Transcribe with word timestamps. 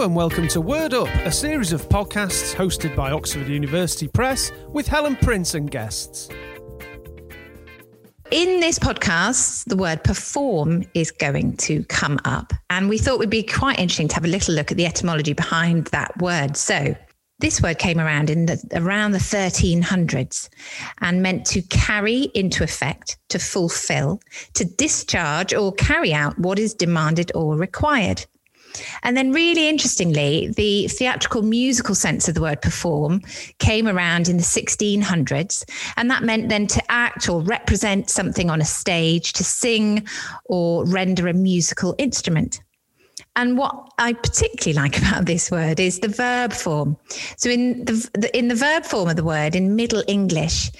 And 0.00 0.16
welcome 0.16 0.48
to 0.48 0.62
Word 0.62 0.94
Up, 0.94 1.08
a 1.26 1.30
series 1.30 1.74
of 1.74 1.86
podcasts 1.90 2.54
hosted 2.54 2.96
by 2.96 3.10
Oxford 3.10 3.46
University 3.48 4.08
Press 4.08 4.50
with 4.68 4.88
Helen 4.88 5.14
Prince 5.14 5.52
and 5.52 5.70
guests. 5.70 6.30
In 8.30 8.60
this 8.60 8.78
podcast, 8.78 9.66
the 9.66 9.76
word 9.76 10.02
perform 10.02 10.84
is 10.94 11.10
going 11.10 11.58
to 11.58 11.84
come 11.84 12.18
up. 12.24 12.54
And 12.70 12.88
we 12.88 12.96
thought 12.96 13.16
it 13.16 13.18
would 13.18 13.28
be 13.28 13.42
quite 13.42 13.78
interesting 13.78 14.08
to 14.08 14.14
have 14.14 14.24
a 14.24 14.28
little 14.28 14.54
look 14.54 14.70
at 14.70 14.78
the 14.78 14.86
etymology 14.86 15.34
behind 15.34 15.88
that 15.88 16.16
word. 16.16 16.56
So, 16.56 16.96
this 17.40 17.60
word 17.60 17.78
came 17.78 18.00
around 18.00 18.30
in 18.30 18.46
the, 18.46 18.58
around 18.72 19.12
the 19.12 19.18
1300s 19.18 20.48
and 21.02 21.22
meant 21.22 21.44
to 21.48 21.60
carry 21.60 22.30
into 22.34 22.64
effect, 22.64 23.18
to 23.28 23.38
fulfill, 23.38 24.22
to 24.54 24.64
discharge 24.64 25.52
or 25.52 25.74
carry 25.74 26.14
out 26.14 26.38
what 26.38 26.58
is 26.58 26.72
demanded 26.72 27.30
or 27.34 27.54
required. 27.54 28.24
And 29.02 29.16
then, 29.16 29.32
really 29.32 29.68
interestingly, 29.68 30.48
the 30.48 30.88
theatrical 30.88 31.42
musical 31.42 31.94
sense 31.94 32.28
of 32.28 32.34
the 32.34 32.40
word 32.40 32.62
perform 32.62 33.22
came 33.58 33.88
around 33.88 34.28
in 34.28 34.36
the 34.36 34.42
1600s. 34.42 35.64
And 35.96 36.10
that 36.10 36.22
meant 36.22 36.48
then 36.48 36.66
to 36.68 36.82
act 36.90 37.28
or 37.28 37.40
represent 37.42 38.10
something 38.10 38.50
on 38.50 38.60
a 38.60 38.64
stage, 38.64 39.32
to 39.34 39.44
sing 39.44 40.06
or 40.44 40.84
render 40.86 41.28
a 41.28 41.34
musical 41.34 41.94
instrument. 41.98 42.60
And 43.36 43.56
what 43.56 43.92
I 43.98 44.12
particularly 44.12 44.74
like 44.74 44.98
about 45.02 45.26
this 45.26 45.50
word 45.50 45.80
is 45.80 46.00
the 46.00 46.08
verb 46.08 46.52
form. 46.52 46.96
So 47.36 47.50
in 47.50 47.84
the 47.84 48.30
in 48.34 48.48
the 48.48 48.54
verb 48.54 48.84
form 48.84 49.08
of 49.08 49.16
the 49.16 49.24
word 49.24 49.54
in 49.54 49.76
Middle 49.76 50.02
English, 50.08 50.70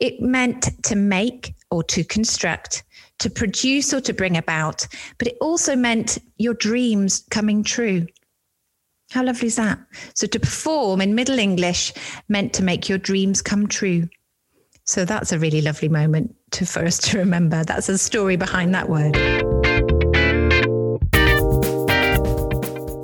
it 0.00 0.20
meant 0.20 0.70
to 0.84 0.96
make 0.96 1.54
or 1.70 1.82
to 1.84 2.04
construct, 2.04 2.82
to 3.22 3.30
produce 3.30 3.94
or 3.94 4.00
to 4.00 4.12
bring 4.12 4.36
about, 4.36 4.86
but 5.18 5.28
it 5.28 5.36
also 5.40 5.76
meant 5.76 6.18
your 6.38 6.54
dreams 6.54 7.24
coming 7.30 7.62
true. 7.62 8.04
How 9.12 9.22
lovely 9.22 9.46
is 9.46 9.56
that? 9.56 9.78
So 10.14 10.26
to 10.26 10.40
perform 10.40 11.00
in 11.00 11.14
Middle 11.14 11.38
English 11.38 11.92
meant 12.28 12.52
to 12.54 12.64
make 12.64 12.88
your 12.88 12.98
dreams 12.98 13.40
come 13.40 13.68
true. 13.68 14.08
So 14.86 15.04
that's 15.04 15.30
a 15.30 15.38
really 15.38 15.60
lovely 15.60 15.88
moment 15.88 16.34
to, 16.52 16.66
for 16.66 16.84
us 16.84 16.98
to 16.98 17.18
remember. 17.18 17.62
That's 17.62 17.88
a 17.88 17.96
story 17.96 18.34
behind 18.34 18.74
that 18.74 18.88
word. 18.88 19.14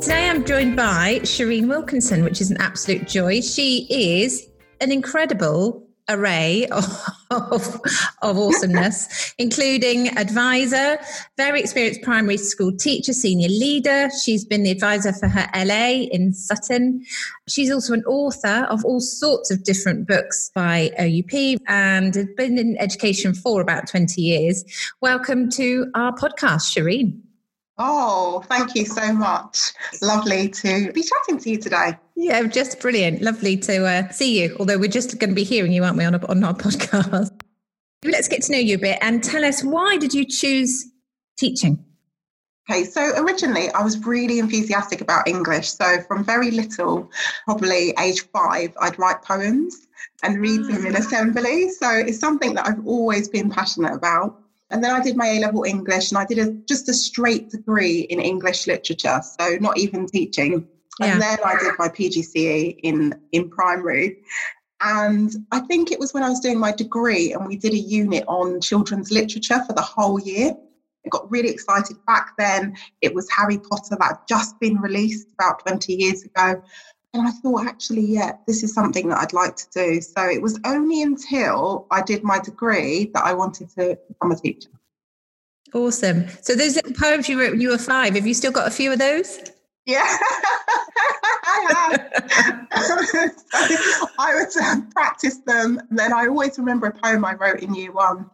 Today 0.02 0.28
I'm 0.30 0.44
joined 0.44 0.74
by 0.74 1.20
Shireen 1.22 1.68
Wilkinson, 1.68 2.24
which 2.24 2.40
is 2.40 2.50
an 2.50 2.56
absolute 2.56 3.06
joy. 3.06 3.40
She 3.40 3.86
is 3.88 4.48
an 4.80 4.90
incredible 4.90 5.87
array 6.08 6.66
of, 6.68 6.84
of, 7.30 7.80
of 8.22 8.38
awesomeness, 8.38 9.34
including 9.38 10.16
advisor, 10.18 10.98
very 11.36 11.60
experienced 11.60 12.02
primary 12.02 12.36
school 12.36 12.72
teacher, 12.76 13.12
senior 13.12 13.48
leader. 13.48 14.08
She's 14.22 14.44
been 14.44 14.62
the 14.62 14.70
advisor 14.70 15.12
for 15.12 15.28
her 15.28 15.48
LA 15.54 16.06
in 16.10 16.32
Sutton. 16.32 17.04
She's 17.48 17.70
also 17.70 17.94
an 17.94 18.04
author 18.04 18.66
of 18.70 18.84
all 18.84 19.00
sorts 19.00 19.50
of 19.50 19.64
different 19.64 20.06
books 20.08 20.50
by 20.54 20.90
OUP 20.98 21.60
and 21.68 22.14
has 22.14 22.26
been 22.36 22.58
in 22.58 22.76
education 22.78 23.34
for 23.34 23.60
about 23.60 23.88
20 23.88 24.20
years. 24.20 24.64
Welcome 25.00 25.50
to 25.52 25.90
our 25.94 26.12
podcast, 26.14 26.74
Shireen. 26.74 27.27
Oh, 27.78 28.44
thank 28.48 28.74
you 28.74 28.84
so 28.84 29.12
much. 29.12 29.72
Lovely 30.02 30.48
to 30.48 30.92
be 30.92 31.02
chatting 31.02 31.38
to 31.38 31.50
you 31.50 31.58
today. 31.58 31.96
Yeah, 32.16 32.42
just 32.44 32.80
brilliant. 32.80 33.22
Lovely 33.22 33.56
to 33.58 33.86
uh, 33.86 34.08
see 34.10 34.42
you. 34.42 34.56
Although 34.58 34.78
we're 34.78 34.88
just 34.88 35.18
going 35.18 35.30
to 35.30 35.36
be 35.36 35.44
hearing 35.44 35.72
you, 35.72 35.84
aren't 35.84 35.96
we, 35.96 36.04
on, 36.04 36.14
a, 36.14 36.26
on 36.26 36.42
our 36.42 36.54
podcast? 36.54 37.40
Let's 38.04 38.28
get 38.28 38.42
to 38.42 38.52
know 38.52 38.58
you 38.58 38.76
a 38.76 38.78
bit 38.78 38.98
and 39.00 39.22
tell 39.22 39.44
us 39.44 39.62
why 39.62 39.96
did 39.96 40.12
you 40.12 40.24
choose 40.24 40.86
teaching? 41.36 41.84
Okay, 42.70 42.84
so 42.84 43.00
originally 43.22 43.70
I 43.70 43.82
was 43.82 44.04
really 44.04 44.40
enthusiastic 44.40 45.00
about 45.00 45.26
English. 45.26 45.70
So 45.70 46.00
from 46.02 46.24
very 46.24 46.50
little, 46.50 47.10
probably 47.44 47.94
age 47.98 48.22
five, 48.32 48.72
I'd 48.80 48.98
write 48.98 49.22
poems 49.22 49.86
and 50.22 50.40
read 50.40 50.64
them 50.64 50.84
in 50.84 50.94
ah. 50.94 50.98
assembly. 50.98 51.70
So 51.70 51.90
it's 51.90 52.18
something 52.18 52.54
that 52.54 52.66
I've 52.66 52.86
always 52.86 53.28
been 53.28 53.50
passionate 53.50 53.94
about. 53.94 54.38
And 54.70 54.84
then 54.84 54.90
I 54.90 55.02
did 55.02 55.16
my 55.16 55.26
A 55.26 55.40
level 55.40 55.64
English 55.64 56.10
and 56.10 56.18
I 56.18 56.26
did 56.26 56.38
a, 56.38 56.52
just 56.68 56.88
a 56.88 56.94
straight 56.94 57.50
degree 57.50 58.00
in 58.00 58.20
English 58.20 58.66
literature, 58.66 59.20
so 59.22 59.56
not 59.60 59.78
even 59.78 60.06
teaching. 60.06 60.68
Yeah. 61.00 61.12
And 61.12 61.22
then 61.22 61.38
I 61.44 61.58
did 61.58 61.72
my 61.78 61.88
PGCE 61.88 62.80
in, 62.82 63.18
in 63.32 63.48
primary. 63.48 64.18
And 64.80 65.34
I 65.50 65.60
think 65.60 65.90
it 65.90 65.98
was 65.98 66.12
when 66.12 66.22
I 66.22 66.28
was 66.28 66.40
doing 66.40 66.58
my 66.58 66.72
degree 66.72 67.32
and 67.32 67.46
we 67.46 67.56
did 67.56 67.72
a 67.72 67.78
unit 67.78 68.24
on 68.28 68.60
children's 68.60 69.10
literature 69.10 69.62
for 69.66 69.72
the 69.72 69.82
whole 69.82 70.20
year. 70.20 70.54
I 71.04 71.08
got 71.08 71.30
really 71.30 71.48
excited 71.48 71.96
back 72.06 72.34
then. 72.38 72.76
It 73.00 73.14
was 73.14 73.28
Harry 73.30 73.58
Potter 73.58 73.96
that 73.98 74.02
had 74.02 74.18
just 74.28 74.60
been 74.60 74.80
released 74.80 75.28
about 75.32 75.64
20 75.66 75.94
years 75.94 76.24
ago. 76.24 76.62
And 77.14 77.26
I 77.26 77.30
thought, 77.30 77.66
actually, 77.66 78.02
yeah, 78.02 78.32
this 78.46 78.62
is 78.62 78.74
something 78.74 79.08
that 79.08 79.18
I'd 79.18 79.32
like 79.32 79.56
to 79.56 79.66
do. 79.72 80.00
So 80.00 80.28
it 80.28 80.42
was 80.42 80.60
only 80.64 81.02
until 81.02 81.86
I 81.90 82.02
did 82.02 82.22
my 82.22 82.38
degree 82.38 83.10
that 83.14 83.24
I 83.24 83.32
wanted 83.32 83.70
to 83.70 83.98
become 84.08 84.32
a 84.32 84.36
teacher. 84.36 84.68
Awesome. 85.74 86.26
So 86.42 86.54
those 86.54 86.76
little 86.76 86.92
poems 86.92 87.28
you 87.28 87.40
wrote 87.40 87.52
when 87.52 87.60
you 87.60 87.70
were 87.70 87.78
five, 87.78 88.14
have 88.14 88.26
you 88.26 88.34
still 88.34 88.52
got 88.52 88.68
a 88.68 88.70
few 88.70 88.92
of 88.92 88.98
those? 88.98 89.38
Yeah, 89.86 90.04
I 91.44 91.66
have. 91.70 92.12
I 94.18 94.34
would 94.34 94.62
uh, 94.62 94.80
practice 94.92 95.38
them. 95.46 95.80
Then 95.90 96.12
I 96.12 96.26
always 96.26 96.58
remember 96.58 96.88
a 96.88 96.92
poem 96.92 97.24
I 97.24 97.34
wrote 97.34 97.60
in 97.60 97.74
year 97.74 97.92
one, 97.92 98.30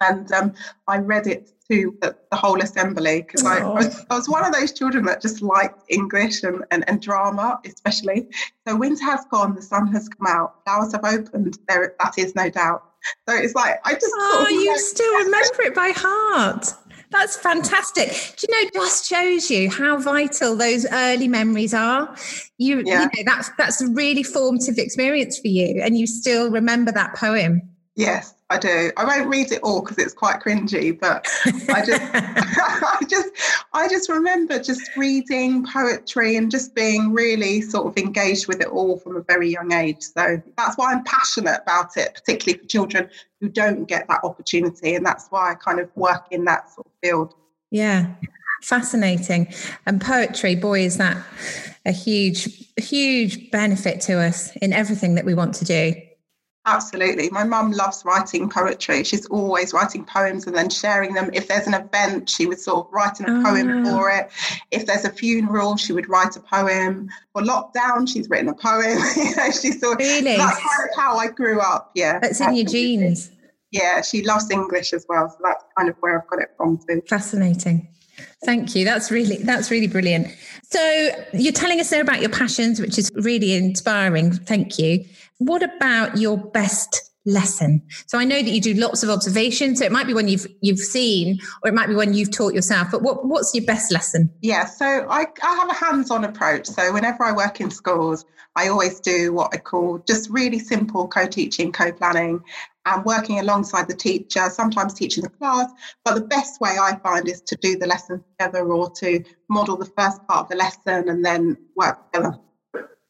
and 0.00 0.30
um, 0.32 0.54
I 0.86 0.98
read 0.98 1.26
it 1.26 1.52
to 1.70 1.96
the, 2.00 2.16
the 2.30 2.36
whole 2.36 2.60
assembly 2.62 3.22
because 3.22 3.44
I, 3.44 3.58
I, 3.58 3.74
was, 3.74 4.06
I 4.10 4.14
was 4.14 4.28
one 4.28 4.44
of 4.44 4.52
those 4.52 4.72
children 4.72 5.04
that 5.04 5.20
just 5.20 5.42
liked 5.42 5.82
English 5.88 6.42
and, 6.42 6.64
and, 6.70 6.88
and 6.88 7.00
drama, 7.00 7.60
especially. 7.64 8.28
So 8.66 8.76
winter 8.76 9.04
has 9.04 9.24
gone, 9.30 9.54
the 9.54 9.62
sun 9.62 9.88
has 9.88 10.08
come 10.08 10.26
out, 10.26 10.64
flowers 10.64 10.92
have 10.92 11.04
opened. 11.04 11.58
There, 11.68 11.94
that 12.00 12.14
is 12.18 12.34
no 12.34 12.48
doubt. 12.48 12.84
So 13.28 13.34
it's 13.36 13.54
like 13.54 13.80
I 13.84 13.94
just. 13.94 14.12
Oh, 14.12 14.36
sort 14.38 14.52
of 14.52 14.56
you 14.56 14.78
still 14.78 15.14
remember 15.18 15.62
it 15.62 15.74
by 15.74 15.92
heart. 15.94 16.74
That's 17.10 17.36
fantastic. 17.36 18.08
Do 18.36 18.46
you 18.48 18.64
know, 18.64 18.70
just 18.74 19.06
shows 19.06 19.50
you 19.50 19.70
how 19.70 19.98
vital 19.98 20.56
those 20.56 20.84
early 20.92 21.26
memories 21.26 21.72
are. 21.72 22.14
You, 22.58 22.82
yeah. 22.84 23.08
you 23.14 23.24
know, 23.24 23.32
that's 23.32 23.50
that's 23.56 23.80
a 23.80 23.88
really 23.88 24.22
formative 24.22 24.76
experience 24.76 25.38
for 25.38 25.48
you, 25.48 25.80
and 25.82 25.96
you 25.96 26.06
still 26.06 26.50
remember 26.50 26.92
that 26.92 27.14
poem. 27.14 27.62
Yes, 27.96 28.34
I 28.50 28.56
do. 28.56 28.90
I 28.96 29.04
won't 29.04 29.28
read 29.28 29.52
it 29.52 29.60
all 29.62 29.82
because 29.82 29.98
it's 29.98 30.14
quite 30.14 30.40
cringy, 30.40 30.98
but 30.98 31.26
I 31.68 31.84
just, 31.84 32.00
I 32.14 33.04
just, 33.06 33.28
I 33.74 33.88
just 33.88 34.08
remember 34.08 34.58
just 34.58 34.96
reading 34.96 35.66
poetry 35.66 36.36
and 36.36 36.50
just 36.50 36.74
being 36.74 37.12
really 37.12 37.60
sort 37.60 37.86
of 37.86 37.96
engaged 37.98 38.48
with 38.48 38.62
it 38.62 38.68
all 38.68 38.98
from 38.98 39.16
a 39.16 39.20
very 39.20 39.50
young 39.50 39.72
age. 39.72 40.00
So 40.00 40.42
that's 40.56 40.78
why 40.78 40.92
I'm 40.92 41.04
passionate 41.04 41.60
about 41.62 41.98
it, 41.98 42.14
particularly 42.14 42.62
for 42.62 42.68
children 42.68 43.10
who 43.40 43.50
don't 43.50 43.84
get 43.84 44.08
that 44.08 44.20
opportunity, 44.24 44.94
and 44.94 45.04
that's 45.04 45.28
why 45.28 45.52
I 45.52 45.54
kind 45.54 45.78
of 45.78 45.94
work 45.94 46.26
in 46.30 46.44
that 46.46 46.72
sort 46.72 46.86
of 46.86 46.92
field. 47.02 47.34
Yeah, 47.70 48.14
fascinating. 48.62 49.52
And 49.84 50.00
poetry, 50.00 50.56
boy, 50.56 50.80
is 50.80 50.96
that 50.96 51.22
a 51.84 51.92
huge, 51.92 52.66
huge 52.78 53.50
benefit 53.50 54.00
to 54.02 54.20
us 54.20 54.56
in 54.56 54.72
everything 54.72 55.16
that 55.16 55.26
we 55.26 55.34
want 55.34 55.54
to 55.56 55.64
do. 55.66 55.94
Absolutely. 56.68 57.30
My 57.30 57.44
mum 57.44 57.72
loves 57.72 58.04
writing 58.04 58.48
poetry. 58.50 59.02
She's 59.02 59.26
always 59.26 59.72
writing 59.72 60.04
poems 60.04 60.46
and 60.46 60.54
then 60.54 60.68
sharing 60.68 61.14
them. 61.14 61.30
If 61.32 61.48
there's 61.48 61.66
an 61.66 61.74
event, 61.74 62.28
she 62.28 62.46
would 62.46 62.60
sort 62.60 62.86
of 62.86 62.92
write 62.92 63.18
a 63.20 63.24
oh. 63.26 63.42
poem 63.42 63.86
for 63.86 64.10
it. 64.10 64.30
If 64.70 64.84
there's 64.86 65.04
a 65.04 65.10
funeral, 65.10 65.76
she 65.76 65.92
would 65.92 66.08
write 66.08 66.36
a 66.36 66.40
poem. 66.40 67.08
For 67.32 67.42
lockdown, 67.42 68.06
she's 68.06 68.28
written 68.28 68.48
a 68.48 68.54
poem. 68.54 68.98
you 69.16 69.34
know, 69.34 69.50
she's 69.50 69.80
sort 69.80 69.94
of, 69.94 70.06
really? 70.06 70.36
that's 70.36 70.58
kind 70.58 70.88
of 70.88 70.96
how 70.96 71.16
I 71.16 71.28
grew 71.28 71.60
up. 71.60 71.90
Yeah. 71.94 72.18
That's 72.18 72.40
in 72.40 72.54
your 72.54 72.66
genes. 72.66 73.30
Yeah, 73.70 74.02
she 74.02 74.22
loves 74.22 74.50
English 74.50 74.92
as 74.92 75.06
well. 75.08 75.28
So 75.28 75.36
that's 75.42 75.64
kind 75.76 75.88
of 75.88 75.96
where 76.00 76.20
I've 76.20 76.28
got 76.28 76.40
it 76.40 76.50
from 76.56 76.78
too. 76.86 77.02
Fascinating. 77.08 77.88
Thank 78.44 78.74
you. 78.74 78.84
That's 78.84 79.10
really 79.10 79.36
that's 79.36 79.70
really 79.70 79.86
brilliant. 79.86 80.28
So 80.62 81.10
you're 81.32 81.52
telling 81.52 81.80
us 81.80 81.90
there 81.90 82.00
about 82.00 82.20
your 82.20 82.30
passions, 82.30 82.80
which 82.80 82.98
is 82.98 83.10
really 83.14 83.54
inspiring. 83.54 84.32
Thank 84.32 84.78
you. 84.78 85.04
What 85.38 85.62
about 85.62 86.18
your 86.18 86.36
best 86.36 87.10
lesson? 87.24 87.82
So 88.06 88.18
I 88.18 88.24
know 88.24 88.42
that 88.42 88.50
you 88.50 88.60
do 88.60 88.74
lots 88.74 89.02
of 89.02 89.10
observations. 89.10 89.78
So 89.78 89.84
it 89.84 89.92
might 89.92 90.06
be 90.06 90.14
one 90.14 90.28
you've 90.28 90.46
you've 90.60 90.78
seen, 90.78 91.38
or 91.62 91.68
it 91.68 91.74
might 91.74 91.88
be 91.88 91.94
one 91.94 92.14
you've 92.14 92.34
taught 92.34 92.54
yourself. 92.54 92.88
But 92.90 93.02
what, 93.02 93.24
what's 93.26 93.54
your 93.54 93.64
best 93.64 93.92
lesson? 93.92 94.32
Yeah, 94.40 94.66
so 94.66 95.06
I, 95.08 95.26
I 95.42 95.56
have 95.56 95.70
a 95.70 95.74
hands-on 95.74 96.24
approach. 96.24 96.66
So 96.66 96.92
whenever 96.92 97.24
I 97.24 97.32
work 97.32 97.60
in 97.60 97.70
schools, 97.70 98.24
I 98.56 98.68
always 98.68 98.98
do 98.98 99.32
what 99.32 99.54
I 99.54 99.58
call 99.58 99.98
just 100.06 100.30
really 100.30 100.58
simple 100.58 101.06
co-teaching, 101.06 101.70
co-planning, 101.70 102.42
and 102.86 103.04
working 103.04 103.38
alongside 103.38 103.86
the 103.86 103.94
teacher, 103.94 104.48
sometimes 104.50 104.94
teaching 104.94 105.22
the 105.22 105.30
class. 105.30 105.70
But 106.04 106.14
the 106.14 106.22
best 106.22 106.60
way 106.60 106.70
I 106.80 106.98
find 107.02 107.28
is 107.28 107.40
to 107.42 107.56
do 107.56 107.78
the 107.78 107.86
lesson 107.86 108.24
together 108.32 108.66
or 108.66 108.90
to 108.96 109.22
model 109.48 109.76
the 109.76 109.84
first 109.96 110.26
part 110.26 110.40
of 110.40 110.48
the 110.48 110.56
lesson 110.56 111.08
and 111.08 111.24
then 111.24 111.56
work 111.76 112.10
together. 112.12 112.38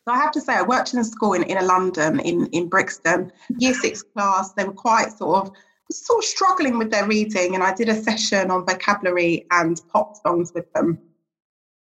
So 0.09 0.15
I 0.15 0.17
have 0.17 0.33
to 0.33 0.41
say, 0.41 0.55
I 0.55 0.63
worked 0.63 0.95
in 0.95 1.01
a 1.01 1.05
school 1.05 1.35
in 1.35 1.43
inner 1.43 1.67
London, 1.67 2.19
in, 2.21 2.47
in 2.47 2.71
Brixton, 2.71 3.31
year 3.59 3.75
six 3.75 4.01
class. 4.01 4.55
They 4.55 4.65
were 4.65 4.73
quite 4.73 5.13
sort 5.13 5.37
of 5.49 5.53
sort 5.93 6.21
of 6.21 6.25
struggling 6.25 6.79
with 6.79 6.91
their 6.91 7.07
reading, 7.07 7.55
and 7.55 7.63
I 7.63 7.75
did 7.75 7.91
a 7.91 7.95
session 7.95 8.51
on 8.51 8.65
vocabulary 8.65 9.47
and 9.51 9.79
pop 9.93 10.17
songs 10.17 10.53
with 10.55 10.73
them. 10.73 10.99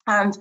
and 0.08 0.36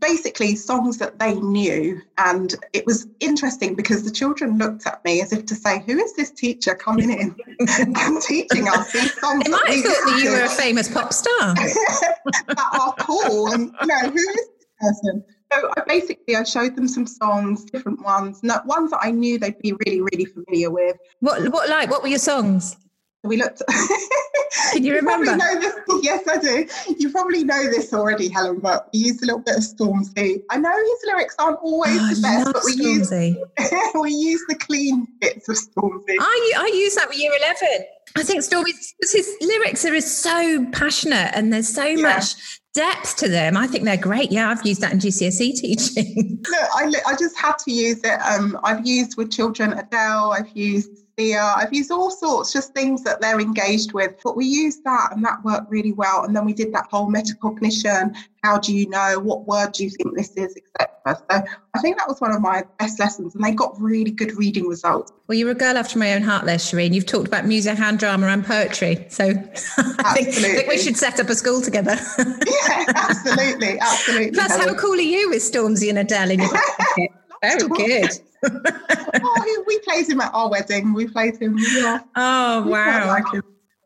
basically 0.00 0.56
songs 0.56 0.98
that 0.98 1.20
they 1.20 1.34
knew. 1.34 2.00
And 2.18 2.52
it 2.72 2.84
was 2.84 3.06
interesting 3.20 3.76
because 3.76 4.02
the 4.02 4.10
children 4.10 4.58
looked 4.58 4.88
at 4.88 5.04
me 5.04 5.22
as 5.22 5.32
if 5.32 5.46
to 5.46 5.54
say, 5.54 5.84
Who 5.86 5.98
is 5.98 6.16
this 6.16 6.32
teacher 6.32 6.74
coming 6.74 7.10
in 7.12 7.36
and 7.78 8.22
teaching 8.22 8.66
us 8.66 8.92
these 8.92 9.20
songs? 9.20 9.44
They 9.44 9.50
might 9.50 9.68
have 9.68 9.84
thought 9.84 10.06
that 10.06 10.20
you 10.24 10.30
were 10.32 10.42
a 10.42 10.48
famous 10.48 10.92
pop 10.92 11.12
star. 11.12 11.54
that 11.54 12.70
are 12.80 12.94
cool. 12.98 13.52
And, 13.52 13.72
you 13.82 13.86
know, 13.86 14.10
who 14.10 14.18
is 14.18 14.34
this 14.34 14.66
person? 14.80 15.24
So 15.52 15.70
I 15.76 15.82
basically 15.86 16.36
I 16.36 16.44
showed 16.44 16.76
them 16.76 16.86
some 16.86 17.06
songs, 17.06 17.64
different 17.64 18.02
ones, 18.02 18.42
not 18.42 18.66
ones 18.66 18.90
that 18.92 19.00
I 19.02 19.10
knew 19.10 19.38
they'd 19.38 19.58
be 19.58 19.72
really, 19.84 20.00
really 20.00 20.24
familiar 20.24 20.70
with. 20.70 20.96
What 21.20 21.50
what 21.52 21.68
like 21.68 21.90
what 21.90 22.02
were 22.02 22.08
your 22.08 22.18
songs? 22.18 22.76
We 23.22 23.36
looked. 23.36 23.62
Can 24.72 24.84
you 24.84 24.94
remember? 24.94 25.32
You 25.32 25.36
know 25.36 25.60
this. 25.60 25.74
Yes, 26.02 26.26
I 26.26 26.38
do. 26.38 26.66
You 26.98 27.10
probably 27.10 27.44
know 27.44 27.64
this 27.64 27.92
already, 27.92 28.28
Helen. 28.28 28.60
But 28.60 28.88
we 28.92 29.00
used 29.00 29.22
a 29.22 29.26
little 29.26 29.42
bit 29.42 29.56
of 29.56 29.62
Stormzy. 29.62 30.42
I 30.48 30.56
know 30.56 30.74
his 30.74 30.98
lyrics 31.04 31.34
aren't 31.38 31.58
always 31.58 32.00
oh, 32.00 32.14
the 32.14 32.22
best, 32.22 32.52
but 32.52 32.62
we 32.64 32.72
use 32.72 33.10
we 34.00 34.10
use 34.12 34.42
the 34.48 34.54
clean 34.54 35.06
bits 35.20 35.48
of 35.48 35.56
Stormzy. 35.56 36.16
I 36.18 36.52
I 36.56 36.70
use 36.72 36.94
that 36.94 37.08
with 37.08 37.18
Year 37.18 37.32
Eleven. 37.38 37.86
I 38.16 38.22
think 38.22 38.40
Stormzy 38.42 38.72
his 39.02 39.36
lyrics 39.42 39.84
are 39.84 40.00
so 40.00 40.66
passionate 40.72 41.32
and 41.34 41.52
there's 41.52 41.68
so 41.68 41.84
yeah. 41.84 42.02
much 42.02 42.59
depth 42.74 43.16
to 43.16 43.28
them. 43.28 43.56
I 43.56 43.66
think 43.66 43.84
they're 43.84 43.96
great. 43.96 44.30
Yeah, 44.30 44.50
I've 44.50 44.64
used 44.64 44.80
that 44.80 44.92
in 44.92 44.98
GCSE 44.98 45.54
teaching. 45.56 46.44
No, 46.48 46.58
I, 46.58 46.92
I 47.06 47.16
just 47.16 47.36
had 47.38 47.58
to 47.58 47.72
use 47.72 48.00
it. 48.04 48.20
Um, 48.20 48.58
I've 48.62 48.86
used 48.86 49.16
with 49.16 49.30
children 49.30 49.72
Adele. 49.72 50.32
I've 50.32 50.50
used 50.56 50.99
Uh, 51.18 51.54
I've 51.56 51.72
used 51.72 51.90
all 51.90 52.10
sorts, 52.10 52.52
just 52.52 52.72
things 52.72 53.04
that 53.04 53.20
they're 53.20 53.40
engaged 53.40 53.92
with. 53.92 54.14
But 54.24 54.36
we 54.36 54.46
used 54.46 54.84
that 54.84 55.10
and 55.12 55.24
that 55.24 55.44
worked 55.44 55.70
really 55.70 55.92
well. 55.92 56.24
And 56.24 56.34
then 56.34 56.44
we 56.44 56.52
did 56.54 56.72
that 56.72 56.86
whole 56.90 57.10
metacognition. 57.10 58.14
How 58.42 58.58
do 58.58 58.74
you 58.74 58.88
know? 58.88 59.20
What 59.20 59.46
word 59.46 59.72
do 59.72 59.84
you 59.84 59.90
think 59.90 60.16
this 60.16 60.30
is, 60.30 60.56
etc. 60.56 60.90
So 61.30 61.42
I 61.74 61.80
think 61.80 61.98
that 61.98 62.08
was 62.08 62.20
one 62.20 62.32
of 62.32 62.40
my 62.40 62.64
best 62.78 62.98
lessons, 62.98 63.34
and 63.34 63.44
they 63.44 63.52
got 63.52 63.78
really 63.80 64.10
good 64.10 64.36
reading 64.36 64.66
results. 64.66 65.12
Well, 65.26 65.36
you're 65.36 65.50
a 65.50 65.54
girl 65.54 65.76
after 65.76 65.98
my 65.98 66.14
own 66.14 66.22
heart, 66.22 66.46
there, 66.46 66.56
Shireen. 66.56 66.94
You've 66.94 67.06
talked 67.06 67.28
about 67.28 67.46
music 67.46 67.78
and 67.78 67.98
drama 67.98 68.28
and 68.28 68.44
poetry, 68.44 69.06
so 69.08 69.24
I 69.76 70.14
think, 70.14 70.28
I 70.28 70.32
think, 70.32 70.68
we 70.68 70.78
should 70.78 70.96
set 70.96 71.20
up 71.20 71.28
a 71.28 71.34
school 71.34 71.60
together. 71.60 71.96
yeah, 72.18 72.84
absolutely, 72.94 73.78
absolutely. 73.78 74.30
Plus, 74.32 74.56
how 74.56 74.74
cool 74.74 74.94
are 74.94 75.00
you 75.00 75.30
with 75.30 75.42
Stormzy 75.42 75.90
and 75.90 75.98
Adele 75.98 76.30
in 76.30 76.40
your? 76.40 76.50
Very 77.42 77.68
good. 77.68 78.10
Oh, 78.44 79.64
we 79.66 79.78
played 79.80 80.08
him 80.08 80.20
at 80.20 80.32
our 80.34 80.50
wedding. 80.50 80.92
We 80.94 81.06
played 81.08 81.36
him. 81.40 81.56
Yeah. 81.58 82.00
Oh 82.16 82.66
wow. 82.66 83.08
Like 83.08 83.42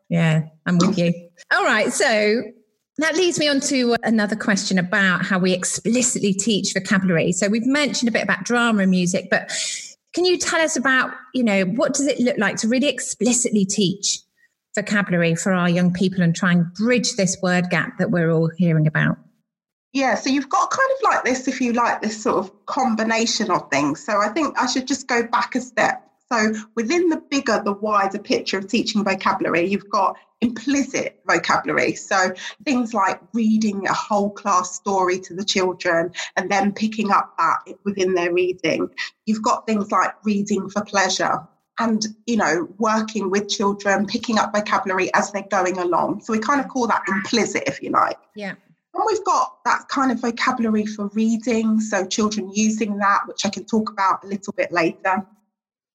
yeah, 0.09 0.43
I'm 0.65 0.77
with 0.77 0.97
you. 0.97 1.13
All 1.51 1.63
right, 1.63 1.91
so 1.91 2.43
that 2.97 3.15
leads 3.15 3.39
me 3.39 3.47
on 3.47 3.59
to 3.61 3.95
another 4.03 4.35
question 4.35 4.77
about 4.77 5.25
how 5.25 5.37
we 5.37 5.53
explicitly 5.53 6.33
teach 6.33 6.73
vocabulary. 6.73 7.31
So 7.33 7.49
we've 7.49 7.65
mentioned 7.65 8.07
a 8.07 8.11
bit 8.11 8.23
about 8.23 8.43
drama 8.43 8.83
and 8.83 8.91
music, 8.91 9.27
but 9.29 9.51
can 10.13 10.23
you 10.23 10.37
tell 10.37 10.61
us 10.61 10.77
about, 10.77 11.11
you 11.33 11.43
know, 11.43 11.65
what 11.65 11.93
does 11.93 12.07
it 12.07 12.19
look 12.19 12.37
like 12.37 12.55
to 12.57 12.69
really 12.69 12.87
explicitly 12.87 13.65
teach 13.65 14.19
vocabulary 14.75 15.35
for 15.35 15.51
our 15.51 15.69
young 15.69 15.91
people 15.91 16.21
and 16.21 16.33
try 16.33 16.53
and 16.53 16.73
bridge 16.73 17.15
this 17.15 17.37
word 17.41 17.69
gap 17.69 17.97
that 17.97 18.11
we're 18.11 18.31
all 18.31 18.49
hearing 18.57 18.87
about? 18.87 19.17
Yeah, 19.95 20.15
so 20.15 20.29
you've 20.29 20.49
got 20.49 20.69
kind 20.71 20.89
of 20.97 21.03
like 21.03 21.23
this, 21.23 21.47
if 21.47 21.61
you 21.61 21.71
like, 21.71 22.01
this 22.01 22.21
sort 22.21 22.35
of 22.35 22.65
combination 22.65 23.49
of 23.49 23.69
things. 23.71 24.05
So 24.05 24.19
I 24.19 24.27
think 24.27 24.61
I 24.61 24.65
should 24.65 24.87
just 24.87 25.07
go 25.07 25.23
back 25.23 25.55
a 25.55 25.61
step. 25.61 26.05
So 26.29 26.53
within 26.75 27.07
the 27.07 27.23
bigger, 27.31 27.61
the 27.63 27.71
wider 27.71 28.19
picture 28.19 28.57
of 28.57 28.67
teaching 28.67 29.05
vocabulary, 29.05 29.65
you've 29.65 29.89
got 29.89 30.17
implicit 30.41 31.21
vocabulary. 31.25 31.93
So 31.93 32.33
things 32.65 32.93
like 32.93 33.21
reading 33.31 33.87
a 33.87 33.93
whole 33.93 34.31
class 34.31 34.75
story 34.75 35.17
to 35.19 35.33
the 35.33 35.45
children 35.45 36.11
and 36.35 36.51
then 36.51 36.73
picking 36.73 37.09
up 37.09 37.33
that 37.37 37.59
within 37.85 38.15
their 38.15 38.33
reading. 38.33 38.89
You've 39.25 39.43
got 39.43 39.65
things 39.65 39.93
like 39.93 40.13
reading 40.25 40.69
for 40.69 40.83
pleasure 40.83 41.39
and 41.79 42.05
you 42.25 42.37
know 42.37 42.67
working 42.79 43.29
with 43.29 43.49
children 43.49 44.05
picking 44.05 44.37
up 44.37 44.53
vocabulary 44.53 45.13
as 45.13 45.31
they're 45.31 45.43
going 45.51 45.77
along 45.77 46.21
so 46.21 46.31
we 46.31 46.39
kind 46.39 46.61
of 46.61 46.69
call 46.69 46.87
that 46.87 47.01
implicit 47.09 47.63
if 47.67 47.81
you 47.81 47.89
like 47.89 48.17
yeah 48.33 48.53
we've 49.05 49.23
got 49.25 49.63
that 49.65 49.87
kind 49.89 50.11
of 50.11 50.21
vocabulary 50.21 50.85
for 50.85 51.07
reading, 51.09 51.79
so 51.79 52.05
children 52.05 52.51
using 52.53 52.97
that, 52.97 53.21
which 53.27 53.45
I 53.45 53.49
can 53.49 53.65
talk 53.65 53.89
about 53.89 54.23
a 54.23 54.27
little 54.27 54.53
bit 54.53 54.71
later. 54.71 55.25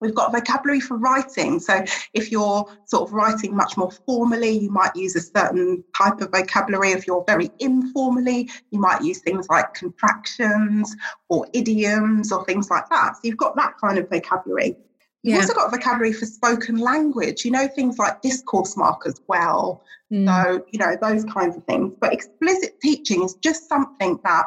We've 0.01 0.15
got 0.15 0.31
vocabulary 0.31 0.79
for 0.79 0.97
writing. 0.97 1.59
So 1.59 1.83
if 2.13 2.31
you're 2.31 2.65
sort 2.85 3.09
of 3.09 3.13
writing 3.13 3.55
much 3.55 3.75
more 3.75 3.91
formally, 3.91 4.51
you 4.51 4.71
might 4.71 4.95
use 4.95 5.15
a 5.15 5.21
certain 5.21 5.83
type 5.95 6.21
of 6.21 6.31
vocabulary. 6.31 6.91
If 6.91 7.05
you're 7.05 7.25
very 7.27 7.49
informally, 7.59 8.49
you 8.71 8.79
might 8.79 9.01
use 9.01 9.19
things 9.19 9.47
like 9.49 9.73
contractions 9.73 10.95
or 11.27 11.47
idioms 11.53 12.31
or 12.31 12.45
things 12.45 12.69
like 12.69 12.89
that. 12.89 13.15
So 13.15 13.21
you've 13.23 13.37
got 13.37 13.57
that 13.57 13.73
kind 13.77 13.97
of 13.97 14.09
vocabulary. 14.09 14.77
You've 15.23 15.35
yeah. 15.35 15.41
also 15.41 15.53
got 15.53 15.71
vocabulary 15.71 16.13
for 16.13 16.25
spoken 16.25 16.77
language, 16.77 17.43
you 17.43 17.51
know, 17.51 17.67
things 17.67 17.97
like 17.99 18.21
discourse 18.21 18.77
markers 18.77 19.19
well. 19.27 19.83
Mm. 20.11 20.25
So, 20.25 20.65
you 20.71 20.79
know, 20.79 20.95
those 21.01 21.25
kinds 21.25 21.57
of 21.57 21.65
things. 21.65 21.93
But 21.99 22.13
explicit 22.13 22.79
teaching 22.81 23.23
is 23.23 23.35
just 23.35 23.67
something 23.67 24.19
that 24.23 24.45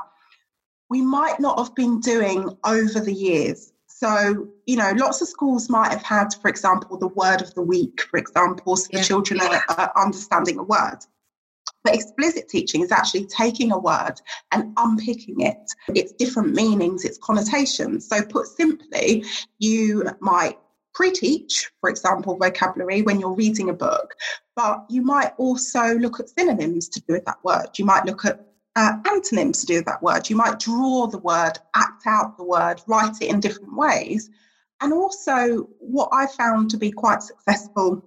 we 0.89 1.03
might 1.03 1.39
not 1.41 1.59
have 1.59 1.75
been 1.75 2.01
doing 2.01 2.57
over 2.65 3.01
the 3.01 3.13
years. 3.13 3.73
So, 3.87 4.49
you 4.67 4.77
know, 4.77 4.93
lots 4.97 5.21
of 5.21 5.29
schools 5.29 5.69
might 5.69 5.93
have 5.93 6.03
had, 6.03 6.35
for 6.41 6.49
example, 6.49 6.99
the 6.99 7.09
word 7.09 7.41
of 7.41 7.55
the 7.55 7.63
week, 7.63 8.03
for 8.11 8.19
example, 8.19 8.77
so 8.77 8.89
yeah. 8.91 8.99
the 8.99 9.05
children 9.05 9.41
are, 9.41 9.65
are 9.69 9.93
understanding 9.97 10.59
a 10.59 10.63
word. 10.63 10.99
But 11.85 11.95
explicit 11.95 12.49
teaching 12.49 12.83
is 12.83 12.93
actually 12.93 13.27
taking 13.27 13.73
a 13.73 13.79
word 13.79 14.21
and 14.53 14.73
unpicking 14.77 15.41
it, 15.41 15.73
its 15.89 16.13
different 16.13 16.55
meanings, 16.55 17.05
its 17.05 17.19
connotations. 17.19 18.09
So, 18.09 18.23
put 18.23 18.47
simply, 18.47 19.25
you 19.59 20.05
might 20.21 20.59
pre 20.95 21.11
teach, 21.11 21.71
for 21.81 21.91
example, 21.91 22.37
vocabulary 22.37 23.03
when 23.03 23.19
you're 23.19 23.35
reading 23.35 23.71
a 23.71 23.75
book, 23.75 24.15
but 24.55 24.85
you 24.89 25.03
might 25.03 25.33
also 25.39 25.97
look 25.99 26.21
at 26.21 26.29
synonyms 26.29 26.89
to 26.91 27.01
do 27.01 27.15
with 27.15 27.25
that 27.25 27.43
word. 27.43 27.69
You 27.77 27.85
might 27.85 28.05
look 28.05 28.25
at 28.25 28.47
uh, 28.77 28.97
antonyms 29.11 29.61
to 29.61 29.67
do 29.67 29.75
with 29.77 29.87
that 29.87 30.03
word. 30.03 30.31
You 30.31 30.37
might 30.37 30.59
draw 30.59 31.07
the 31.07 31.19
word, 31.19 31.59
act 31.75 32.07
out 32.07 32.37
the 32.37 32.45
word, 32.45 32.81
write 32.87 33.21
it 33.21 33.29
in 33.31 33.41
different 33.41 33.77
ways. 33.77 34.31
And 34.81 34.93
also, 34.93 35.69
what 35.79 36.09
I 36.13 36.27
found 36.27 36.71
to 36.71 36.77
be 36.77 36.91
quite 36.91 37.23
successful 37.23 38.05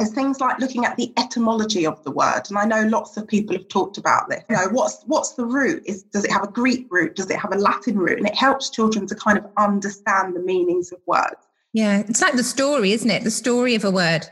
is 0.00 0.10
things 0.10 0.40
like 0.40 0.58
looking 0.58 0.84
at 0.84 0.96
the 0.96 1.12
etymology 1.16 1.86
of 1.86 2.02
the 2.04 2.10
word. 2.10 2.42
And 2.48 2.58
I 2.58 2.64
know 2.64 2.88
lots 2.88 3.16
of 3.16 3.26
people 3.26 3.56
have 3.56 3.68
talked 3.68 3.98
about 3.98 4.28
this. 4.28 4.42
You 4.48 4.56
know, 4.56 4.68
what's 4.70 5.02
what's 5.04 5.32
the 5.32 5.44
root? 5.44 5.82
Is 5.86 6.02
does 6.04 6.24
it 6.24 6.32
have 6.32 6.42
a 6.44 6.50
Greek 6.50 6.86
root? 6.90 7.16
Does 7.16 7.30
it 7.30 7.38
have 7.38 7.52
a 7.52 7.58
Latin 7.58 7.98
root? 7.98 8.18
And 8.18 8.26
it 8.26 8.34
helps 8.34 8.70
children 8.70 9.06
to 9.06 9.14
kind 9.14 9.38
of 9.38 9.46
understand 9.56 10.34
the 10.34 10.40
meanings 10.40 10.92
of 10.92 11.00
words. 11.06 11.46
Yeah, 11.72 12.00
it's 12.08 12.20
like 12.20 12.34
the 12.34 12.44
story, 12.44 12.92
isn't 12.92 13.10
it? 13.10 13.24
The 13.24 13.30
story 13.30 13.74
of 13.74 13.84
a 13.84 13.90
word. 13.90 14.26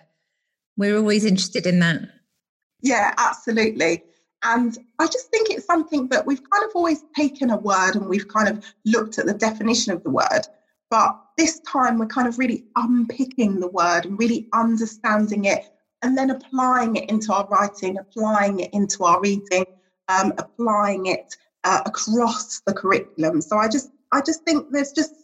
We're 0.76 0.96
always 0.96 1.24
interested 1.24 1.66
in 1.66 1.78
that. 1.80 2.02
Yeah, 2.82 3.14
absolutely. 3.18 4.04
And 4.42 4.76
I 4.98 5.06
just 5.06 5.30
think 5.30 5.50
it's 5.50 5.66
something 5.66 6.08
that 6.08 6.26
we've 6.26 6.42
kind 6.50 6.64
of 6.64 6.70
always 6.74 7.04
taken 7.14 7.50
a 7.50 7.58
word 7.58 7.94
and 7.94 8.06
we've 8.06 8.28
kind 8.28 8.48
of 8.48 8.64
looked 8.86 9.18
at 9.18 9.26
the 9.26 9.34
definition 9.34 9.92
of 9.92 10.02
the 10.02 10.10
word. 10.10 10.46
But 10.90 11.20
this 11.38 11.60
time 11.60 11.98
we're 11.98 12.06
kind 12.06 12.26
of 12.26 12.38
really 12.38 12.64
unpicking 12.76 13.60
the 13.60 13.68
word 13.68 14.06
and 14.06 14.18
really 14.18 14.48
understanding 14.52 15.44
it 15.44 15.72
and 16.02 16.18
then 16.18 16.30
applying 16.30 16.96
it 16.96 17.08
into 17.08 17.32
our 17.32 17.46
writing, 17.48 17.96
applying 17.98 18.60
it 18.60 18.74
into 18.74 19.04
our 19.04 19.20
reading, 19.20 19.64
um, 20.08 20.32
applying 20.38 21.06
it 21.06 21.36
uh, 21.64 21.82
across 21.86 22.60
the 22.66 22.72
curriculum. 22.72 23.40
So 23.40 23.56
I 23.56 23.68
just, 23.68 23.90
I 24.12 24.20
just 24.20 24.42
think 24.44 24.72
there's 24.72 24.92
just, 24.92 25.14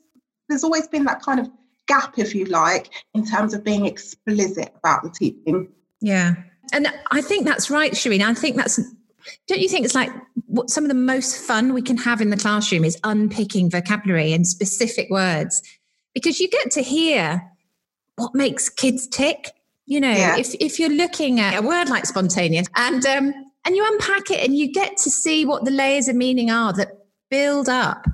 there's 0.48 0.62
always 0.62 0.86
been 0.86 1.04
that 1.04 1.20
kind 1.22 1.40
of 1.40 1.50
gap, 1.88 2.18
if 2.18 2.34
you 2.34 2.44
like, 2.44 2.90
in 3.14 3.26
terms 3.26 3.54
of 3.54 3.64
being 3.64 3.86
explicit 3.86 4.72
about 4.76 5.02
the 5.02 5.10
teaching. 5.10 5.68
Yeah. 6.00 6.34
And 6.72 6.88
I 7.10 7.20
think 7.20 7.46
that's 7.46 7.70
right, 7.70 7.92
Shireen. 7.92 8.22
I 8.22 8.34
think 8.34 8.56
that's, 8.56 8.78
don't 9.48 9.60
you 9.60 9.68
think 9.68 9.84
it's 9.84 9.94
like 9.94 10.10
what 10.46 10.70
some 10.70 10.84
of 10.84 10.88
the 10.88 10.94
most 10.94 11.38
fun 11.38 11.74
we 11.74 11.82
can 11.82 11.96
have 11.96 12.20
in 12.20 12.30
the 12.30 12.36
classroom 12.36 12.84
is 12.84 12.98
unpicking 13.04 13.70
vocabulary 13.70 14.32
and 14.32 14.46
specific 14.46 15.08
words 15.10 15.62
because 16.14 16.40
you 16.40 16.48
get 16.48 16.70
to 16.70 16.82
hear 16.82 17.42
what 18.16 18.34
makes 18.34 18.68
kids 18.68 19.06
tick. 19.06 19.52
You 19.84 20.00
know, 20.00 20.10
yeah. 20.10 20.36
if, 20.36 20.54
if 20.54 20.80
you're 20.80 20.90
looking 20.90 21.38
at 21.38 21.56
a 21.56 21.62
word 21.62 21.88
like 21.88 22.06
spontaneous 22.06 22.66
and 22.74 23.06
um, 23.06 23.32
and 23.64 23.76
you 23.76 23.84
unpack 23.86 24.30
it 24.30 24.44
and 24.44 24.56
you 24.56 24.72
get 24.72 24.96
to 24.98 25.10
see 25.10 25.44
what 25.44 25.64
the 25.64 25.70
layers 25.70 26.08
of 26.08 26.16
meaning 26.16 26.50
are 26.50 26.72
that 26.72 26.88
build 27.30 27.68
up 27.68 28.04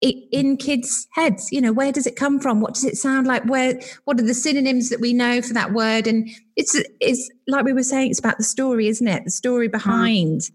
in 0.00 0.56
kids' 0.56 1.06
heads. 1.12 1.52
You 1.52 1.60
know, 1.60 1.72
where 1.72 1.92
does 1.92 2.06
it 2.06 2.16
come 2.16 2.40
from? 2.40 2.60
What 2.60 2.74
does 2.74 2.84
it 2.84 2.96
sound 2.96 3.26
like? 3.26 3.44
Where? 3.44 3.80
What 4.04 4.18
are 4.18 4.24
the 4.24 4.34
synonyms 4.34 4.88
that 4.88 5.00
we 5.00 5.12
know 5.12 5.42
for 5.42 5.54
that 5.54 5.72
word? 5.72 6.06
And 6.06 6.28
it's 6.60 6.80
it's 7.00 7.30
like 7.46 7.64
we 7.64 7.72
were 7.72 7.82
saying, 7.82 8.10
it's 8.10 8.18
about 8.18 8.38
the 8.38 8.44
story, 8.44 8.88
isn't 8.88 9.08
it? 9.08 9.24
The 9.24 9.30
story 9.30 9.68
mm. 9.68 9.72
behind. 9.72 10.40
Mm. 10.40 10.52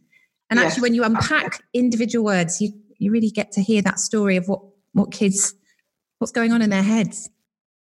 And 0.50 0.60
yes. 0.60 0.68
actually, 0.68 0.82
when 0.84 0.94
you 0.94 1.04
unpack 1.04 1.64
individual 1.74 2.24
words, 2.24 2.62
you 2.62 2.72
you 2.98 3.12
really 3.12 3.32
get 3.32 3.52
to 3.54 3.62
hear 3.62 3.82
that 3.82 4.00
story 4.00 4.36
of 4.38 4.48
what 4.48 4.62
what 4.94 5.12
kids 5.12 5.54
what's 6.20 6.32
going 6.32 6.52
on 6.52 6.62
in 6.62 6.70
their 6.70 6.84
heads. 6.84 7.30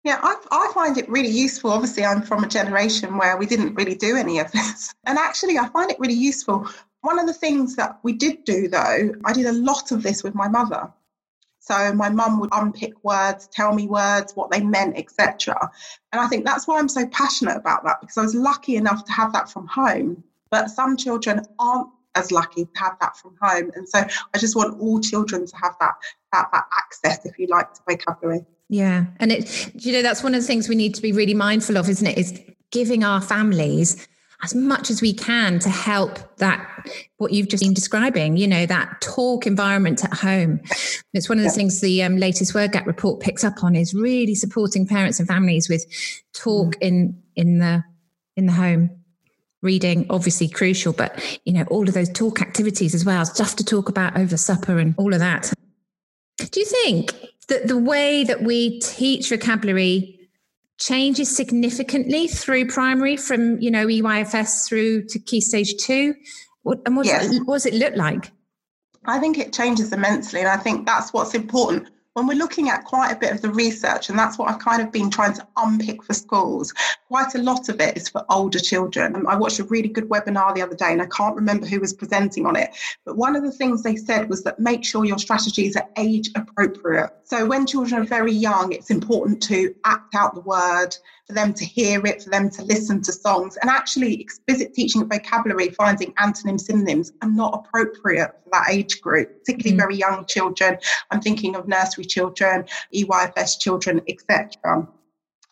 Yeah, 0.04 0.20
I, 0.22 0.36
I 0.52 0.72
find 0.74 0.98
it 1.00 1.10
really 1.10 1.30
useful. 1.30 1.72
Obviously, 1.72 2.06
I'm 2.06 2.22
from 2.22 2.44
a 2.44 2.48
generation 2.48 3.18
where 3.18 3.38
we 3.38 3.48
didn't 3.48 3.74
really 3.74 3.96
do 3.96 4.16
any 4.16 4.40
of 4.40 4.52
this. 4.52 4.94
And 5.08 5.20
actually, 5.20 5.58
I 5.60 5.68
find 5.70 5.92
it 5.92 6.00
really 6.00 6.16
useful 6.16 6.68
one 7.06 7.20
of 7.20 7.28
the 7.28 7.34
things 7.34 7.76
that 7.76 8.00
we 8.02 8.14
did 8.14 8.44
do 8.46 8.68
though, 8.68 9.14
I 9.26 9.34
did 9.34 9.46
a 9.46 9.52
lot 9.52 9.92
of 9.92 10.02
this 10.02 10.24
with 10.24 10.34
my 10.34 10.48
mother. 10.48 10.92
So 11.66 11.94
my 11.94 12.10
mum 12.10 12.40
would 12.40 12.52
unpick 12.54 12.94
words, 13.04 13.48
tell 13.48 13.74
me 13.74 13.88
words, 13.88 14.36
what 14.36 14.52
they 14.52 14.62
meant, 14.62 14.98
etc. 14.98 15.72
And 16.12 16.22
I 16.22 16.28
think 16.28 16.46
that's 16.46 16.68
why 16.68 16.78
I'm 16.78 16.88
so 16.88 17.08
passionate 17.08 17.58
about 17.58 17.84
that 17.86 18.02
because 18.02 18.18
I 18.20 18.22
was 18.22 18.36
lucky 18.36 18.76
enough 18.76 19.04
to 19.06 19.12
have 19.12 19.34
that 19.34 19.50
from 19.50 19.66
home. 19.66 20.24
But 20.52 20.70
some 20.70 20.96
children 20.96 21.42
aren't 21.58 21.90
as 22.14 22.32
lucky 22.32 22.66
to 22.66 22.72
have 22.76 22.98
that 23.02 23.18
from 23.18 23.36
home. 23.42 23.72
And 23.74 23.90
so 23.90 24.00
I 24.00 24.38
just 24.38 24.56
want 24.56 24.80
all 24.80 25.00
children 25.00 25.48
to 25.48 25.56
have 25.58 25.76
that 25.80 25.96
that, 26.34 26.50
that 26.54 26.66
access, 26.78 27.26
if 27.26 27.40
you 27.40 27.48
like, 27.48 27.74
to 27.74 27.82
vocabulary. 27.90 28.46
Yeah. 28.70 29.06
And 29.20 29.32
it 29.32 29.72
you 29.74 29.92
know, 29.92 30.04
that's 30.04 30.22
one 30.22 30.36
of 30.36 30.42
the 30.42 30.48
things 30.48 30.70
we 30.70 30.76
need 30.76 30.94
to 30.96 31.02
be 31.02 31.12
really 31.12 31.34
mindful 31.34 31.78
of, 31.78 31.90
isn't 31.90 32.06
it? 32.06 32.18
Is 32.18 32.40
giving 32.70 33.04
our 33.04 33.22
families 33.22 34.08
as 34.44 34.54
much 34.54 34.90
as 34.90 35.02
we 35.02 35.14
can 35.14 35.60
to 35.60 35.70
help 35.70 36.38
that 36.38 36.68
what 37.18 37.32
you've 37.32 37.48
just 37.48 37.64
been 37.64 37.74
describing 37.74 38.38
you 38.38 38.48
know 38.48 38.66
that 38.66 39.00
talk 39.02 39.48
environment 39.48 40.04
at 40.04 40.14
home 40.14 40.60
it's 41.14 41.30
one 41.30 41.38
of 41.38 41.44
the 41.44 41.50
yeah. 41.50 41.56
things 41.56 41.82
the 41.82 42.04
um, 42.04 42.18
latest 42.18 42.54
word 42.54 42.72
gap 42.72 42.86
report 42.86 43.20
picks 43.20 43.44
up 43.44 43.64
on 43.64 43.76
is 43.76 43.94
really 43.94 44.36
supporting 44.36 44.86
parents 44.88 45.20
and 45.20 45.28
families 45.28 45.70
with 45.70 45.86
talk 46.34 46.76
mm. 46.76 46.82
in 46.82 47.22
in 47.36 47.60
the 47.60 47.84
in 48.36 48.46
the 48.46 48.54
home 48.54 48.90
reading 49.62 50.06
obviously 50.10 50.48
crucial 50.48 50.94
but 50.94 51.40
you 51.46 51.54
know 51.54 51.64
all 51.72 51.88
of 51.88 51.94
those 51.94 52.10
talk 52.10 52.42
activities 52.42 52.94
as 52.94 53.04
well 53.04 53.26
stuff 53.26 53.56
to 53.56 53.64
talk 53.64 53.90
about 53.90 54.16
over 54.18 54.38
supper 54.38 54.78
and 54.78 54.94
all 54.98 55.14
of 55.14 55.20
that 55.20 55.52
do 56.38 56.60
you 56.60 56.66
think 56.66 57.16
that 57.48 57.68
the 57.68 57.78
way 57.78 58.24
that 58.24 58.44
we 58.44 58.80
teach 58.80 59.30
vocabulary 59.30 60.25
changes 60.78 61.36
significantly 61.36 62.28
through 62.28 62.68
primary 62.68 63.18
from 63.18 63.60
you 63.60 63.72
know 63.72 63.88
EYFS 63.88 64.68
through 64.68 65.06
to 65.06 65.20
key 65.20 65.42
stage 65.42 65.76
two? 65.78 66.16
What, 66.64 66.80
and 66.86 66.98
what, 66.98 67.06
yes. 67.06 67.40
what 67.46 67.56
does 67.56 67.66
it 67.68 67.76
look 67.76 67.96
like? 67.96 68.32
I 69.06 69.20
think 69.20 69.38
it 69.38 69.54
changes 69.54 69.94
immensely, 69.94 70.40
and 70.40 70.50
I 70.50 70.58
think 70.58 70.86
that's 70.86 71.14
what's 71.14 71.36
important 71.36 71.90
when 72.16 72.28
we're 72.28 72.38
looking 72.38 72.70
at 72.70 72.86
quite 72.86 73.12
a 73.12 73.16
bit 73.18 73.34
of 73.34 73.42
the 73.42 73.50
research, 73.50 74.10
and 74.10 74.18
that's 74.18 74.38
what 74.38 74.50
I've 74.50 74.60
kind 74.60 74.82
of 74.82 74.90
been 74.90 75.10
trying 75.10 75.34
to 75.34 75.46
unpick 75.58 76.02
for 76.02 76.14
schools, 76.14 76.74
quite 77.10 77.36
a 77.36 77.40
lot 77.40 77.68
of 77.68 77.82
it 77.82 77.98
is 77.98 78.08
for 78.08 78.26
older 78.30 78.58
children. 78.58 79.18
Um, 79.18 79.28
I 79.28 79.36
watched 79.36 79.60
a 79.60 79.66
really 79.66 79.90
good 79.90 80.08
webinar 80.08 80.56
the 80.56 80.62
other 80.62 80.78
day, 80.78 80.94
and 80.94 81.02
I 81.02 81.08
can't 81.08 81.36
remember 81.36 81.66
who 81.66 81.82
was 81.82 81.92
presenting 81.92 82.46
on 82.46 82.56
it. 82.56 82.70
But 83.04 83.18
one 83.18 83.36
of 83.36 83.44
the 83.44 83.52
things 83.52 83.84
they 83.84 83.98
said 83.98 84.30
was 84.30 84.44
that 84.44 84.62
make 84.62 84.86
sure 84.86 85.04
your 85.04 85.20
strategies 85.20 85.76
are 85.76 85.90
age 85.98 86.30
appropriate. 86.36 87.12
So 87.26 87.46
when 87.46 87.68
children 87.68 88.02
are 88.02 88.06
very 88.06 88.32
young, 88.32 88.72
it's 88.72 88.92
important 88.92 89.44
to 89.44 89.76
act 89.84 90.16
out 90.16 90.36
the 90.36 90.42
word, 90.42 90.96
for 91.28 91.34
them 91.34 91.54
to 91.54 91.66
hear 91.66 92.06
it, 92.06 92.24
for 92.24 92.30
them 92.30 92.50
to 92.52 92.64
listen 92.64 93.02
to 93.02 93.12
songs. 93.12 93.58
And 93.62 93.70
actually, 93.70 94.22
explicit 94.22 94.74
teaching 94.74 95.02
of 95.02 95.10
vocabulary, 95.10 95.70
finding 95.70 96.14
antonyms, 96.18 96.66
synonyms 96.66 97.14
are 97.22 97.30
not 97.30 97.66
appropriate 97.66 98.32
for 98.44 98.50
that 98.52 98.70
age 98.70 99.02
group, 99.02 99.40
particularly 99.40 99.76
mm. 99.76 99.80
very 99.80 99.96
young 99.96 100.26
children. 100.26 100.78
I'm 101.12 101.22
thinking 101.22 101.56
of 101.56 101.68
nursery 101.68 102.06
children, 102.06 102.66
EYFS 102.94 103.60
children, 103.60 104.02
etc. 104.08 104.88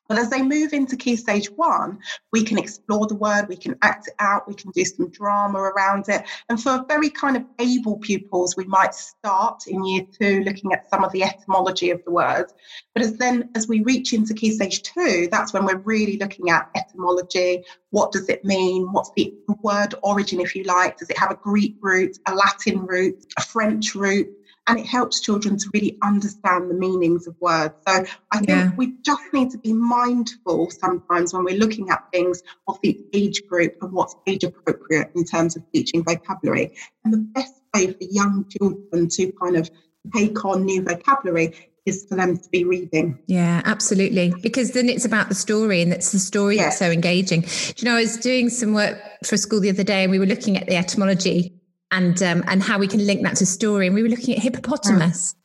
But 0.08 0.20
as 0.20 0.30
they 0.30 0.42
move 0.42 0.74
into 0.74 0.98
key 0.98 1.16
stage 1.16 1.50
one, 1.52 2.00
we 2.32 2.44
can 2.44 2.58
explore 2.58 3.08
the 3.08 3.16
word, 3.16 3.48
we 3.48 3.56
can 3.56 3.78
act 3.82 4.08
it 4.08 4.16
out, 4.20 4.48
we 4.48 4.54
can 4.54 4.72
do 4.72 4.84
some 4.84 5.10
drama 5.10 5.60
around 5.60 6.10
it. 6.10 6.24
And 6.50 6.62
for 6.62 6.86
very 6.88 7.10
kind 7.10 7.38
of 7.38 7.46
able 7.60 7.98
pupils, 7.98 8.58
we 8.58 8.66
might 8.66 8.94
start 8.94 9.64
in 9.68 9.86
year 9.86 10.06
two 10.20 10.44
looking 10.44 10.74
at 10.74 10.90
some 10.90 11.04
of 11.04 11.12
the 11.14 11.24
etymology 11.24 11.90
of 11.90 12.04
the 12.04 12.12
word. 12.12 12.48
But 12.94 13.04
as 13.04 13.18
then 13.18 13.50
as 13.56 13.68
we 13.68 13.82
reach 13.82 14.14
into 14.14 14.34
key 14.34 14.52
stage 14.52 14.84
two, 14.84 15.30
that's 15.32 15.54
when 15.54 15.66
we're 15.66 15.78
really 15.78 16.18
looking 16.18 16.50
at 16.50 16.70
etymology. 16.76 17.64
What 17.92 18.12
does 18.12 18.30
it 18.30 18.44
mean? 18.44 18.92
What's 18.92 19.12
the 19.16 19.34
word 19.62 19.96
origin, 20.04 20.42
if 20.42 20.56
you 20.56 20.64
like? 20.64 20.98
Does 20.98 21.10
it 21.10 21.18
have 21.18 21.32
a 21.32 21.36
Greek 21.36 21.78
root, 21.82 22.18
a 22.28 22.36
Latin 22.36 22.86
root, 22.86 23.26
a 23.38 23.42
French 23.42 23.96
root? 23.96 24.28
And 24.68 24.80
it 24.80 24.86
helps 24.86 25.20
children 25.20 25.58
to 25.58 25.70
really 25.74 25.98
understand 26.02 26.70
the 26.70 26.74
meanings 26.74 27.28
of 27.28 27.36
words. 27.42 27.74
So 27.88 28.06
I 28.32 28.38
think 28.38 28.50
yeah. 28.50 28.72
we 28.76 28.94
just 29.02 29.22
need 29.34 29.52
to 29.52 29.58
be 29.58 29.74
mindful 29.74 30.70
sometimes 30.72 31.34
when 31.34 31.44
we're 31.44 31.58
looking 31.58 31.90
at 31.90 32.06
things 32.14 32.42
of 32.68 32.80
the 32.82 33.00
age 33.14 33.46
group 33.48 33.76
and 33.82 33.92
what's 33.92 34.16
age 34.28 34.44
appropriate 34.44 35.12
in 35.16 35.26
terms 35.26 35.56
of 35.56 35.64
teaching 35.74 36.04
vocabulary. 36.04 36.74
And 37.04 37.14
the 37.14 37.18
best 37.18 37.62
way 37.74 37.88
for 37.88 37.98
young 38.00 38.46
children 38.50 39.10
to 39.10 39.32
kind 39.34 39.58
of 39.58 39.70
take 40.14 40.44
on 40.46 40.66
new 40.66 40.82
vocabulary 40.82 41.70
is 41.86 42.06
for 42.08 42.16
them 42.16 42.38
to 42.38 42.50
be 42.50 42.64
reading. 42.64 43.20
Yeah, 43.28 43.62
absolutely. 43.66 44.34
Because 44.42 44.72
then 44.72 44.88
it's 44.88 45.04
about 45.04 45.28
the 45.28 45.36
story 45.36 45.82
and 45.82 45.92
it's 45.92 46.14
the 46.14 46.20
story 46.20 46.56
yes. 46.56 46.66
that's 46.66 46.80
so 46.80 46.90
engaging. 46.90 47.42
Do 47.42 47.74
you 47.78 47.86
know, 47.86 47.98
I 47.98 48.02
was 48.02 48.16
doing 48.16 48.50
some 48.50 48.74
work 48.74 48.98
for 49.26 49.36
a 49.36 49.38
school 49.38 49.60
the 49.60 49.70
other 49.70 49.84
day 49.84 50.04
and 50.04 50.12
we 50.12 50.20
were 50.20 50.26
looking 50.26 50.58
at 50.58 50.68
the 50.68 50.78
etymology 50.78 51.54
and 51.94 52.22
um, 52.24 52.44
and 52.48 52.62
how 52.62 52.80
we 52.80 52.88
can 52.88 53.06
link 53.06 53.24
that 53.24 53.36
to 53.38 53.46
story. 53.46 53.88
And 53.88 53.96
we 53.96 54.04
were 54.04 54.10
looking 54.10 54.36
at 54.36 54.42
hippopotamus. 54.42 55.36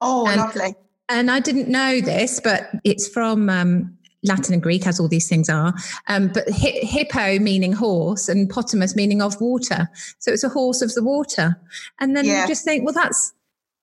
Oh, 0.00 0.26
and, 0.26 0.40
lovely. 0.40 0.74
And 1.08 1.30
I 1.30 1.40
didn't 1.40 1.68
know 1.68 2.00
this, 2.00 2.40
but 2.40 2.70
it's 2.84 3.06
from 3.06 3.48
um, 3.48 3.96
Latin 4.24 4.52
and 4.54 4.62
Greek, 4.62 4.86
as 4.86 4.98
all 4.98 5.08
these 5.08 5.28
things 5.28 5.48
are. 5.48 5.74
Um, 6.08 6.28
but 6.28 6.44
hi- 6.48 6.80
hippo 6.82 7.38
meaning 7.38 7.72
horse 7.72 8.28
and 8.28 8.50
potamus 8.50 8.96
meaning 8.96 9.22
of 9.22 9.40
water. 9.40 9.88
So 10.18 10.32
it's 10.32 10.44
a 10.44 10.48
horse 10.48 10.82
of 10.82 10.92
the 10.94 11.02
water. 11.04 11.60
And 12.00 12.16
then 12.16 12.24
yeah. 12.24 12.42
you 12.42 12.48
just 12.48 12.64
think, 12.64 12.84
well, 12.84 12.94
that's 12.94 13.32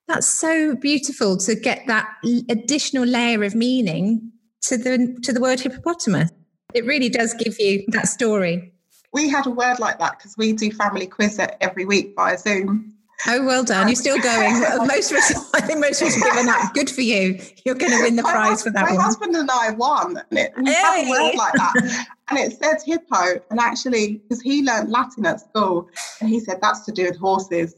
that's 0.07 0.27
so 0.27 0.75
beautiful 0.75 1.37
to 1.37 1.55
get 1.55 1.83
that 1.87 2.09
additional 2.49 3.05
layer 3.05 3.43
of 3.43 3.55
meaning 3.55 4.31
to 4.61 4.77
the 4.77 5.17
to 5.23 5.31
the 5.31 5.39
word 5.39 5.61
hippopotamus. 5.61 6.31
It 6.73 6.85
really 6.85 7.09
does 7.09 7.33
give 7.33 7.59
you 7.59 7.83
that 7.89 8.07
story 8.07 8.73
we 9.13 9.29
had 9.29 9.47
a 9.47 9.49
word 9.49 9.79
like 9.79 9.99
that 9.99 10.17
because 10.17 10.35
we 10.37 10.53
do 10.53 10.71
family 10.71 11.07
quiz 11.07 11.39
every 11.61 11.85
week 11.85 12.13
via 12.15 12.37
Zoom. 12.37 12.93
Oh, 13.27 13.45
well 13.45 13.63
done. 13.65 13.87
You're 13.87 13.95
still 13.95 14.19
going. 14.19 14.59
most 14.87 15.11
of 15.11 15.17
us, 15.17 15.53
I 15.53 15.61
think 15.61 15.79
most 15.79 16.01
of 16.01 16.07
us 16.07 16.15
have 16.15 16.23
given 16.23 16.47
up. 16.47 16.73
Good 16.73 16.89
for 16.89 17.01
you. 17.01 17.39
You're 17.65 17.75
going 17.75 17.91
to 17.91 18.01
win 18.01 18.15
the 18.15 18.23
prize 18.23 18.63
for 18.63 18.69
that 18.69 18.85
my 18.85 18.91
one. 18.91 18.97
My 18.97 19.03
husband 19.03 19.35
and 19.35 19.51
I 19.51 19.71
won. 19.71 20.21
And 20.29 20.39
it, 20.39 20.53
we 20.57 20.71
hey. 20.71 20.73
have 20.73 21.07
a 21.07 21.09
word 21.09 21.35
like 21.35 21.53
that. 21.53 22.07
and 22.29 22.39
it 22.39 22.57
says 22.57 22.83
hippo. 22.85 23.41
And 23.49 23.59
actually, 23.59 24.17
because 24.17 24.41
he 24.41 24.63
learned 24.63 24.89
Latin 24.89 25.25
at 25.25 25.41
school, 25.41 25.89
and 26.21 26.29
he 26.29 26.39
said 26.39 26.59
that's 26.61 26.85
to 26.85 26.93
do 26.93 27.05
with 27.05 27.17
horses. 27.17 27.75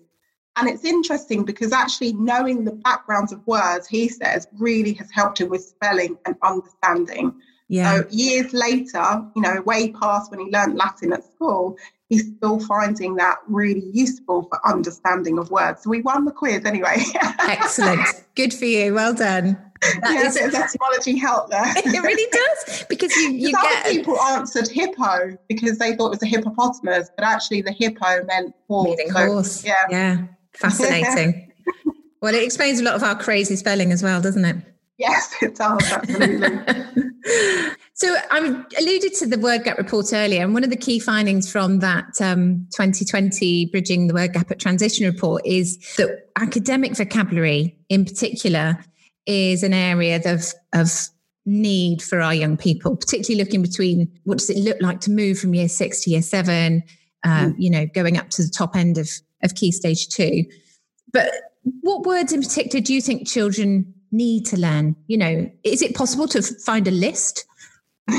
And 0.58 0.70
it's 0.70 0.86
interesting 0.86 1.44
because 1.44 1.72
actually 1.72 2.14
knowing 2.14 2.64
the 2.64 2.74
backgrounds 2.74 3.32
of 3.32 3.46
words, 3.48 3.88
he 3.88 4.10
says, 4.10 4.48
really 4.60 4.94
has 4.94 5.10
helped 5.10 5.42
him 5.42 5.50
with 5.50 5.64
spelling 5.64 6.18
and 6.26 6.36
understanding. 6.44 7.34
Yeah. 7.72 8.02
So 8.02 8.08
years 8.10 8.52
later, 8.52 9.26
you 9.34 9.42
know, 9.42 9.62
way 9.62 9.94
past 9.94 10.30
when 10.30 10.42
he 10.42 10.52
learned 10.52 10.76
Latin 10.76 11.14
at 11.14 11.24
school, 11.24 11.78
he's 12.10 12.28
still 12.36 12.60
finding 12.60 13.16
that 13.16 13.38
really 13.48 13.90
useful 13.94 14.44
for 14.50 14.60
understanding 14.68 15.40
of 15.40 15.50
words. 15.52 15.84
So 15.84 15.90
we 15.90 16.02
won 16.02 16.26
the 16.26 16.34
quiz 16.34 16.66
anyway. 16.66 16.98
Excellent. 17.40 18.02
Good 18.36 18.54
for 18.54 18.66
you. 18.66 18.94
Well 18.94 19.14
done. 19.14 19.58
That 20.02 20.12
yeah, 20.12 20.28
is, 20.28 20.36
a 20.36 20.40
bit 20.40 20.48
of 20.50 20.56
etymology 20.56 21.18
help 21.18 21.50
there. 21.50 21.64
it 21.78 22.04
really 22.04 22.30
does 22.30 22.84
because 22.90 23.16
you, 23.16 23.30
you 23.32 23.52
get 23.64 23.86
people 23.86 24.20
answered 24.20 24.68
hippo 24.68 25.38
because 25.48 25.78
they 25.78 25.96
thought 25.96 26.08
it 26.08 26.20
was 26.20 26.24
a 26.24 26.28
hippopotamus, 26.28 27.10
but 27.16 27.24
actually 27.24 27.62
the 27.62 27.72
hippo 27.72 28.22
meant 28.26 28.54
horse. 28.68 28.90
Meaning 28.90 29.14
so, 29.14 29.26
horse. 29.28 29.64
Yeah. 29.64 29.76
Yeah. 29.90 30.26
Fascinating. 30.52 31.54
well, 32.22 32.36
it 32.36 32.44
explains 32.44 32.82
a 32.82 32.84
lot 32.84 32.96
of 32.96 33.04
our 33.04 33.16
crazy 33.16 33.56
spelling 33.56 33.94
as 33.94 34.04
well, 34.04 34.20
doesn't 34.22 34.44
it? 34.44 34.58
Yes, 34.98 35.34
it 35.42 35.56
does, 35.56 35.90
absolutely. 35.90 37.11
So 37.94 38.16
I 38.32 38.64
alluded 38.80 39.14
to 39.16 39.28
the 39.28 39.38
word 39.40 39.64
gap 39.64 39.78
report 39.78 40.14
earlier, 40.14 40.44
and 40.44 40.54
one 40.54 40.64
of 40.64 40.70
the 40.70 40.76
key 40.76 41.00
findings 41.00 41.52
from 41.52 41.80
that 41.80 42.20
um, 42.22 42.68
2020 42.76 43.68
Bridging 43.68 44.08
the 44.08 44.14
Word 44.14 44.34
Gap 44.34 44.52
at 44.52 44.60
Transition 44.60 45.06
report 45.06 45.42
is 45.46 45.78
that 45.98 46.30
academic 46.38 46.96
vocabulary 46.96 47.78
in 47.90 48.06
particular 48.06 48.84
is 49.26 49.64
an 49.64 49.74
area 49.74 50.20
of, 50.26 50.54
of 50.74 50.92
need 51.46 52.02
for 52.02 52.22
our 52.22 52.34
young 52.34 52.58
people, 52.58 52.96
particularly 52.96 53.44
looking 53.44 53.62
between 53.62 54.12
what 54.24 54.40
does 54.40 54.50
it 54.50 54.58
look 54.58 54.78
like 54.82 55.00
to 55.02 55.12
move 55.12 55.40
from 55.40 55.54
year 55.54 55.70
six 55.70 56.04
to 56.04 56.10
year 56.10 56.22
seven, 56.22 56.84
um, 57.24 57.54
mm. 57.54 57.56
you 57.58 57.70
know, 57.70 57.86
going 57.94 58.18
up 58.18 58.30
to 58.30 58.44
the 58.44 58.50
top 58.50 58.76
end 58.76 58.98
of, 58.98 59.10
of 59.44 59.56
key 59.56 59.72
stage 59.72 60.08
two. 60.10 60.44
But 61.12 61.32
what 61.82 62.04
words 62.06 62.34
in 62.34 62.42
particular 62.42 62.84
do 62.84 62.94
you 62.94 63.02
think 63.02 63.28
children 63.28 63.94
need 64.12 64.46
to 64.48 64.58
learn? 64.58 64.96
You 65.08 65.18
know, 65.18 65.52
is 65.64 65.82
it 65.82 65.96
possible 65.96 66.28
to 66.30 66.42
find 66.42 66.88
a 66.88 66.92
list? 66.92 67.46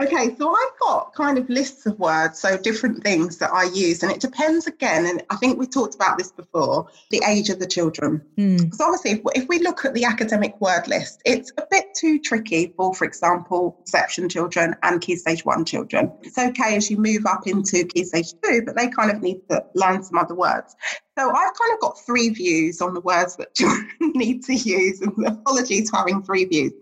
okay, 0.00 0.34
so 0.36 0.54
I've 0.54 0.78
got 0.80 1.14
kind 1.14 1.38
of 1.38 1.48
lists 1.48 1.86
of 1.86 1.98
words, 1.98 2.38
so 2.38 2.58
different 2.58 3.02
things 3.02 3.38
that 3.38 3.50
I 3.52 3.64
use, 3.64 4.02
and 4.02 4.12
it 4.12 4.20
depends 4.20 4.66
again. 4.66 5.06
And 5.06 5.22
I 5.30 5.36
think 5.36 5.58
we 5.58 5.66
talked 5.66 5.94
about 5.94 6.18
this 6.18 6.30
before 6.30 6.88
the 7.10 7.22
age 7.26 7.48
of 7.48 7.58
the 7.58 7.66
children. 7.66 8.22
Mm. 8.36 8.64
Because 8.64 8.80
obviously, 8.80 9.12
if, 9.12 9.20
if 9.34 9.48
we 9.48 9.60
look 9.60 9.84
at 9.84 9.94
the 9.94 10.04
academic 10.04 10.60
word 10.60 10.88
list, 10.88 11.22
it's 11.24 11.52
a 11.56 11.64
bit 11.70 11.86
too 11.96 12.18
tricky 12.18 12.72
for, 12.76 12.94
for 12.94 13.04
example, 13.06 13.78
reception 13.80 14.28
children 14.28 14.76
and 14.82 15.00
key 15.00 15.16
stage 15.16 15.44
one 15.44 15.64
children. 15.64 16.12
It's 16.22 16.38
okay 16.38 16.76
as 16.76 16.90
you 16.90 16.98
move 16.98 17.24
up 17.26 17.46
into 17.46 17.84
key 17.86 18.04
stage 18.04 18.34
two, 18.44 18.62
but 18.64 18.76
they 18.76 18.88
kind 18.88 19.10
of 19.10 19.22
need 19.22 19.40
to 19.48 19.64
learn 19.74 20.02
some 20.02 20.18
other 20.18 20.34
words. 20.34 20.76
So 21.18 21.28
I've 21.28 21.54
kind 21.54 21.74
of 21.74 21.80
got 21.80 21.98
three 21.98 22.28
views 22.28 22.80
on 22.80 22.94
the 22.94 23.00
words 23.00 23.36
that 23.36 23.54
children 23.56 23.88
need 24.00 24.44
to 24.44 24.54
use, 24.54 25.00
and 25.00 25.26
apologies 25.26 25.90
for 25.90 25.96
having 25.96 26.22
three 26.22 26.44
views. 26.44 26.72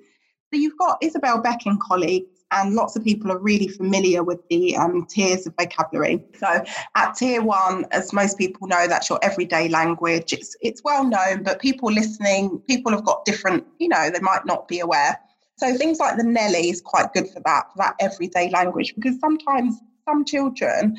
So 0.52 0.59
you've 0.59 0.78
got 0.78 0.99
Isabel 1.02 1.40
Beck 1.40 1.67
and 1.67 1.81
colleagues 1.81 2.38
and 2.50 2.75
lots 2.75 2.97
of 2.97 3.05
people 3.05 3.31
are 3.31 3.38
really 3.38 3.69
familiar 3.69 4.23
with 4.23 4.40
the 4.49 4.76
um, 4.76 5.07
tiers 5.07 5.47
of 5.47 5.55
vocabulary. 5.59 6.23
So, 6.38 6.64
at 6.95 7.14
tier 7.14 7.43
one, 7.43 7.85
as 7.90 8.12
most 8.12 8.38
people 8.38 8.67
know, 8.67 8.87
that's 8.88 9.11
your 9.11 9.19
everyday 9.23 9.69
language. 9.69 10.33
It's 10.33 10.57
it's 10.61 10.83
well 10.83 11.05
known, 11.05 11.43
but 11.43 11.61
people 11.61 11.93
listening, 11.93 12.61
people 12.67 12.93
have 12.93 13.05
got 13.05 13.25
different, 13.25 13.67
you 13.78 13.88
know, 13.88 14.11
they 14.11 14.21
might 14.21 14.47
not 14.47 14.69
be 14.69 14.81
aware. 14.81 15.19
So 15.59 15.75
things 15.76 15.99
like 15.99 16.17
the 16.17 16.23
NELI 16.23 16.71
is 16.71 16.81
quite 16.81 17.12
good 17.12 17.28
for 17.31 17.40
that, 17.45 17.64
for 17.73 17.78
that 17.78 17.97
everyday 17.99 18.49
language, 18.50 18.95
because 18.95 19.19
sometimes 19.19 19.76
some 20.09 20.25
children 20.25 20.97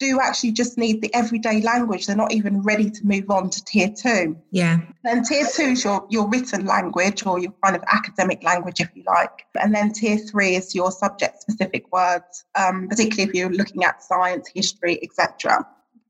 do 0.00 0.18
actually 0.18 0.50
just 0.50 0.78
need 0.78 1.02
the 1.02 1.14
everyday 1.14 1.60
language. 1.60 2.06
They're 2.06 2.16
not 2.16 2.32
even 2.32 2.62
ready 2.62 2.90
to 2.90 3.06
move 3.06 3.30
on 3.30 3.50
to 3.50 3.64
tier 3.64 3.90
two. 3.90 4.36
Yeah. 4.50 4.80
Then 5.04 5.22
tier 5.22 5.46
two 5.54 5.62
is 5.62 5.84
your, 5.84 6.06
your 6.08 6.26
written 6.28 6.64
language 6.64 7.24
or 7.26 7.38
your 7.38 7.52
kind 7.62 7.76
of 7.76 7.84
academic 7.86 8.42
language, 8.42 8.80
if 8.80 8.90
you 8.94 9.04
like. 9.06 9.44
And 9.60 9.74
then 9.74 9.92
tier 9.92 10.16
three 10.16 10.56
is 10.56 10.74
your 10.74 10.90
subject 10.90 11.42
specific 11.42 11.92
words, 11.92 12.46
um, 12.58 12.88
particularly 12.88 13.28
if 13.28 13.34
you're 13.34 13.52
looking 13.52 13.84
at 13.84 14.02
science, 14.02 14.48
history, 14.52 14.98
etc. 15.02 15.66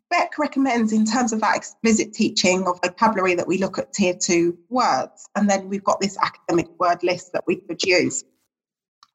Beck 0.09 0.38
recommends, 0.38 0.92
in 0.92 1.04
terms 1.04 1.32
of 1.32 1.40
that 1.40 1.56
explicit 1.56 2.12
teaching 2.12 2.66
of 2.68 2.78
vocabulary, 2.82 3.35
that 3.35 3.47
we 3.47 3.59
look 3.59 3.78
at 3.78 3.92
tier 3.92 4.14
two 4.14 4.56
words. 4.68 5.28
And 5.35 5.50
then 5.50 5.68
we've 5.68 5.85
got 5.85 6.00
this 6.00 6.16
academic 6.18 6.68
word 6.78 7.02
list 7.02 7.32
that 7.32 7.44
we 7.47 7.56
could 7.56 7.82
use. 7.82 8.25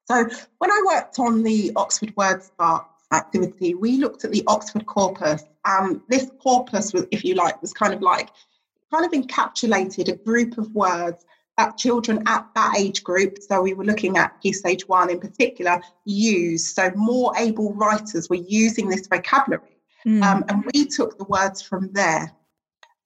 So 0.04 0.28
when 0.58 0.70
I 0.70 0.82
worked 0.86 1.18
on 1.18 1.42
the 1.42 1.72
Oxford 1.76 2.14
Word 2.16 2.42
Start 2.42 2.86
activity, 3.12 3.74
we 3.74 3.98
looked 3.98 4.24
at 4.24 4.32
the 4.32 4.44
Oxford 4.46 4.86
corpus. 4.86 5.44
And 5.64 6.00
this 6.08 6.30
corpus, 6.40 6.92
was, 6.92 7.06
if 7.10 7.24
you 7.24 7.34
like, 7.34 7.60
was 7.62 7.72
kind 7.72 7.94
of 7.94 8.02
like, 8.02 8.30
kind 8.92 9.04
of 9.04 9.12
encapsulated 9.12 10.08
a 10.08 10.16
group 10.16 10.58
of 10.58 10.72
words 10.74 11.24
that 11.58 11.78
children 11.78 12.22
at 12.26 12.46
that 12.54 12.74
age 12.78 13.02
group, 13.02 13.38
so 13.40 13.62
we 13.62 13.72
were 13.72 13.84
looking 13.84 14.18
at 14.18 14.38
key 14.42 14.52
stage 14.52 14.86
one 14.88 15.08
in 15.10 15.18
particular, 15.18 15.80
use. 16.04 16.74
So 16.74 16.90
more 16.94 17.34
able 17.38 17.72
writers 17.72 18.28
were 18.28 18.36
using 18.36 18.88
this 18.88 19.06
vocabulary. 19.06 19.78
Mm. 20.06 20.22
Um, 20.22 20.44
and 20.48 20.64
we 20.74 20.84
took 20.86 21.16
the 21.16 21.24
words 21.24 21.62
from 21.62 21.90
there. 21.92 22.30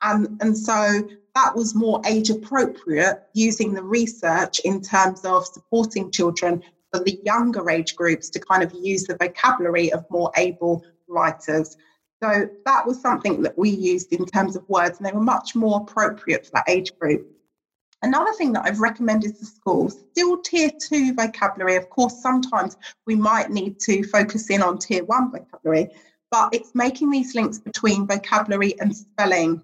And, 0.02 0.36
and 0.40 0.56
so 0.56 1.08
that 1.34 1.54
was 1.54 1.74
more 1.74 2.02
age 2.06 2.30
appropriate 2.30 3.22
using 3.34 3.72
the 3.72 3.82
research 3.82 4.60
in 4.60 4.82
terms 4.82 5.24
of 5.24 5.46
supporting 5.46 6.10
children 6.10 6.62
for 6.92 7.02
the 7.02 7.20
younger 7.24 7.70
age 7.70 7.96
groups 7.96 8.30
to 8.30 8.40
kind 8.40 8.62
of 8.62 8.72
use 8.72 9.04
the 9.04 9.16
vocabulary 9.16 9.92
of 9.92 10.04
more 10.10 10.30
able 10.36 10.84
writers. 11.08 11.76
So 12.22 12.48
that 12.66 12.86
was 12.86 13.00
something 13.00 13.42
that 13.42 13.56
we 13.56 13.70
used 13.70 14.12
in 14.12 14.26
terms 14.26 14.56
of 14.56 14.68
words, 14.68 14.98
and 14.98 15.06
they 15.06 15.12
were 15.12 15.20
much 15.20 15.54
more 15.54 15.80
appropriate 15.80 16.44
for 16.46 16.52
that 16.52 16.68
age 16.68 16.92
group. 16.98 17.26
Another 18.02 18.32
thing 18.32 18.52
that 18.52 18.64
I've 18.64 18.80
recommended 18.80 19.38
to 19.38 19.46
schools, 19.46 19.98
still 20.12 20.38
tier 20.38 20.70
two 20.80 21.14
vocabulary. 21.14 21.76
Of 21.76 21.90
course, 21.90 22.22
sometimes 22.22 22.76
we 23.06 23.14
might 23.14 23.50
need 23.50 23.78
to 23.80 24.02
focus 24.04 24.48
in 24.50 24.62
on 24.62 24.78
tier 24.78 25.04
one 25.04 25.30
vocabulary, 25.30 25.88
but 26.30 26.54
it's 26.54 26.74
making 26.74 27.10
these 27.10 27.34
links 27.34 27.58
between 27.58 28.06
vocabulary 28.06 28.78
and 28.80 28.96
spelling 28.96 29.62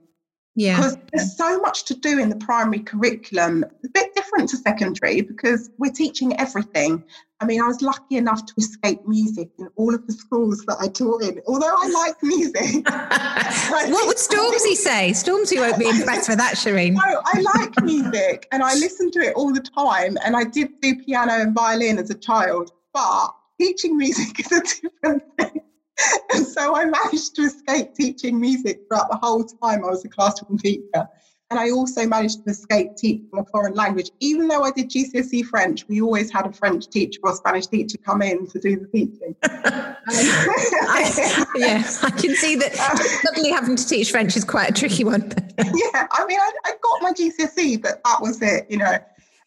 yeah. 0.56 0.76
Because 0.76 0.96
there's 1.12 1.36
so 1.36 1.58
much 1.60 1.84
to 1.84 1.94
do 1.94 2.18
in 2.18 2.30
the 2.30 2.36
primary 2.36 2.78
curriculum. 2.78 3.62
It's 3.62 3.84
a 3.84 3.90
bit 3.90 4.14
different 4.14 4.48
to 4.50 4.56
secondary 4.56 5.20
because 5.20 5.70
we're 5.76 5.92
teaching 5.92 6.34
everything. 6.40 7.04
I 7.40 7.44
mean, 7.44 7.60
I 7.60 7.66
was 7.66 7.82
lucky 7.82 8.16
enough 8.16 8.46
to 8.46 8.54
escape 8.56 9.06
music 9.06 9.50
in 9.58 9.68
all 9.76 9.94
of 9.94 10.06
the 10.06 10.14
schools 10.14 10.64
that 10.66 10.78
I 10.80 10.88
taught 10.88 11.22
in, 11.22 11.42
although 11.46 11.74
I 11.76 11.88
like 11.88 12.22
music. 12.22 12.88
what 12.88 14.06
would 14.06 14.16
Stormzy 14.16 14.74
say? 14.74 15.10
Stormzy 15.10 15.58
won't 15.58 15.78
be 15.78 15.90
impressed 15.90 16.30
with 16.30 16.38
that, 16.38 16.54
Shireen. 16.54 16.94
No, 16.94 17.22
I 17.22 17.40
like 17.58 17.82
music 17.82 18.48
and 18.50 18.62
I 18.62 18.72
listen 18.76 19.10
to 19.10 19.18
it 19.18 19.34
all 19.36 19.52
the 19.52 19.60
time. 19.60 20.16
And 20.24 20.34
I 20.34 20.44
did 20.44 20.80
do 20.80 20.96
piano 21.04 21.32
and 21.34 21.54
violin 21.54 21.98
as 21.98 22.08
a 22.08 22.14
child, 22.14 22.72
but 22.94 23.28
teaching 23.60 23.98
music 23.98 24.40
is 24.40 24.52
a 24.52 24.62
different 24.62 25.22
thing. 25.38 25.60
and 26.32 26.46
so 26.46 26.76
I 26.76 26.84
managed 26.84 27.34
to 27.36 27.42
escape 27.42 27.94
teaching 27.94 28.40
music 28.40 28.82
throughout 28.88 29.10
the 29.10 29.16
whole 29.16 29.44
time 29.44 29.84
I 29.84 29.88
was 29.88 30.04
a 30.04 30.08
classroom 30.08 30.58
teacher. 30.58 31.08
And 31.48 31.60
I 31.60 31.70
also 31.70 32.04
managed 32.08 32.44
to 32.44 32.50
escape 32.50 32.96
teaching 32.96 33.30
a 33.38 33.44
foreign 33.44 33.74
language. 33.74 34.10
Even 34.18 34.48
though 34.48 34.64
I 34.64 34.72
did 34.72 34.90
GCSE 34.90 35.44
French, 35.44 35.86
we 35.86 36.02
always 36.02 36.28
had 36.28 36.44
a 36.44 36.52
French 36.52 36.88
teacher 36.88 37.20
or 37.22 37.36
Spanish 37.36 37.68
teacher 37.68 37.98
come 37.98 38.20
in 38.20 38.48
to 38.48 38.58
do 38.58 38.80
the 38.80 38.86
teaching. 38.88 39.36
I, 39.44 41.46
yeah, 41.54 41.88
I 42.02 42.10
can 42.10 42.34
see 42.34 42.56
that 42.56 42.74
suddenly 43.22 43.50
having 43.50 43.76
to 43.76 43.86
teach 43.86 44.10
French 44.10 44.36
is 44.36 44.42
quite 44.42 44.70
a 44.70 44.72
tricky 44.72 45.04
one. 45.04 45.32
yeah, 45.58 46.08
I 46.10 46.26
mean, 46.26 46.40
I, 46.40 46.50
I, 46.64 46.72
got 46.82 47.02
my 47.02 47.12
GCSE, 47.12 47.80
but 47.80 48.02
that 48.04 48.20
was 48.20 48.42
it, 48.42 48.66
you 48.68 48.78
know. 48.78 48.98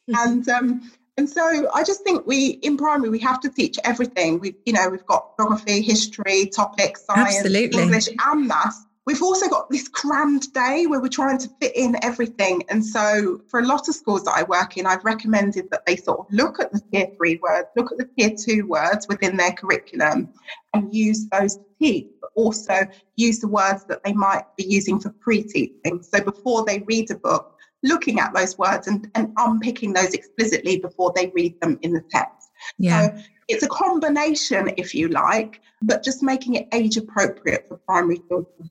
Hmm. 0.07 0.15
And 0.15 0.49
um, 0.49 0.91
and 1.19 1.29
so 1.29 1.69
I 1.73 1.84
just 1.84 2.01
think 2.05 2.25
we 2.25 2.51
in 2.62 2.77
primary 2.77 3.10
we 3.10 3.19
have 3.19 3.41
to 3.41 3.49
teach 3.49 3.77
everything. 3.84 4.39
We 4.39 4.55
you 4.65 4.71
know 4.71 4.88
we've 4.88 5.05
got 5.05 5.36
geography, 5.38 5.82
history, 5.82 6.45
topics, 6.45 7.03
science, 7.03 7.39
Absolutely. 7.39 7.82
English, 7.84 8.08
and 8.25 8.47
maths. 8.47 8.86
We've 9.05 9.21
also 9.21 9.49
got 9.49 9.69
this 9.69 9.89
crammed 9.89 10.53
day 10.53 10.86
where 10.86 11.01
we're 11.01 11.10
trying 11.10 11.39
to 11.39 11.49
fit 11.60 11.75
in 11.75 11.97
everything. 12.03 12.63
And 12.69 12.86
so 12.86 13.41
for 13.49 13.60
a 13.60 13.65
lot 13.65 13.89
of 13.89 13.95
schools 13.95 14.23
that 14.25 14.36
I 14.38 14.43
work 14.43 14.77
in, 14.77 14.86
I've 14.86 15.03
recommended 15.03 15.69
that 15.71 15.86
they 15.86 15.97
sort 15.97 16.19
of 16.19 16.27
look 16.32 16.60
at 16.60 16.71
the 16.71 16.79
tier 16.91 17.08
three 17.17 17.38
words, 17.41 17.67
look 17.75 17.91
at 17.91 17.97
the 17.97 18.08
tier 18.17 18.34
two 18.38 18.65
words 18.67 19.08
within 19.10 19.36
their 19.36 19.51
curriculum 19.51 20.29
and 20.73 20.93
use 20.93 21.27
those 21.29 21.55
to 21.55 21.65
teach, 21.82 22.08
but 22.21 22.29
also 22.36 22.88
use 23.17 23.39
the 23.39 23.47
words 23.47 23.84
that 23.86 24.03
they 24.05 24.13
might 24.13 24.43
be 24.55 24.63
using 24.63 24.99
for 24.99 25.10
pre-teaching. 25.10 26.01
So 26.03 26.21
before 26.21 26.63
they 26.63 26.79
read 26.79 27.12
a 27.12 27.15
book, 27.15 27.58
looking 27.83 28.19
at 28.19 28.33
those 28.33 28.57
words 28.57 28.87
and, 28.87 29.09
and 29.15 29.31
unpicking 29.37 29.93
those 29.93 30.13
explicitly 30.13 30.79
before 30.79 31.13
they 31.15 31.31
read 31.33 31.59
them 31.61 31.79
in 31.81 31.93
the 31.93 32.03
text. 32.09 32.49
Yeah. 32.77 33.15
So 33.15 33.23
it's 33.47 33.63
a 33.63 33.69
combination, 33.69 34.71
if 34.77 34.93
you 34.93 35.07
like, 35.07 35.61
but 35.81 36.03
just 36.03 36.21
making 36.21 36.55
it 36.55 36.67
age 36.73 36.97
appropriate 36.97 37.67
for 37.67 37.77
primary 37.77 38.21
children. 38.27 38.69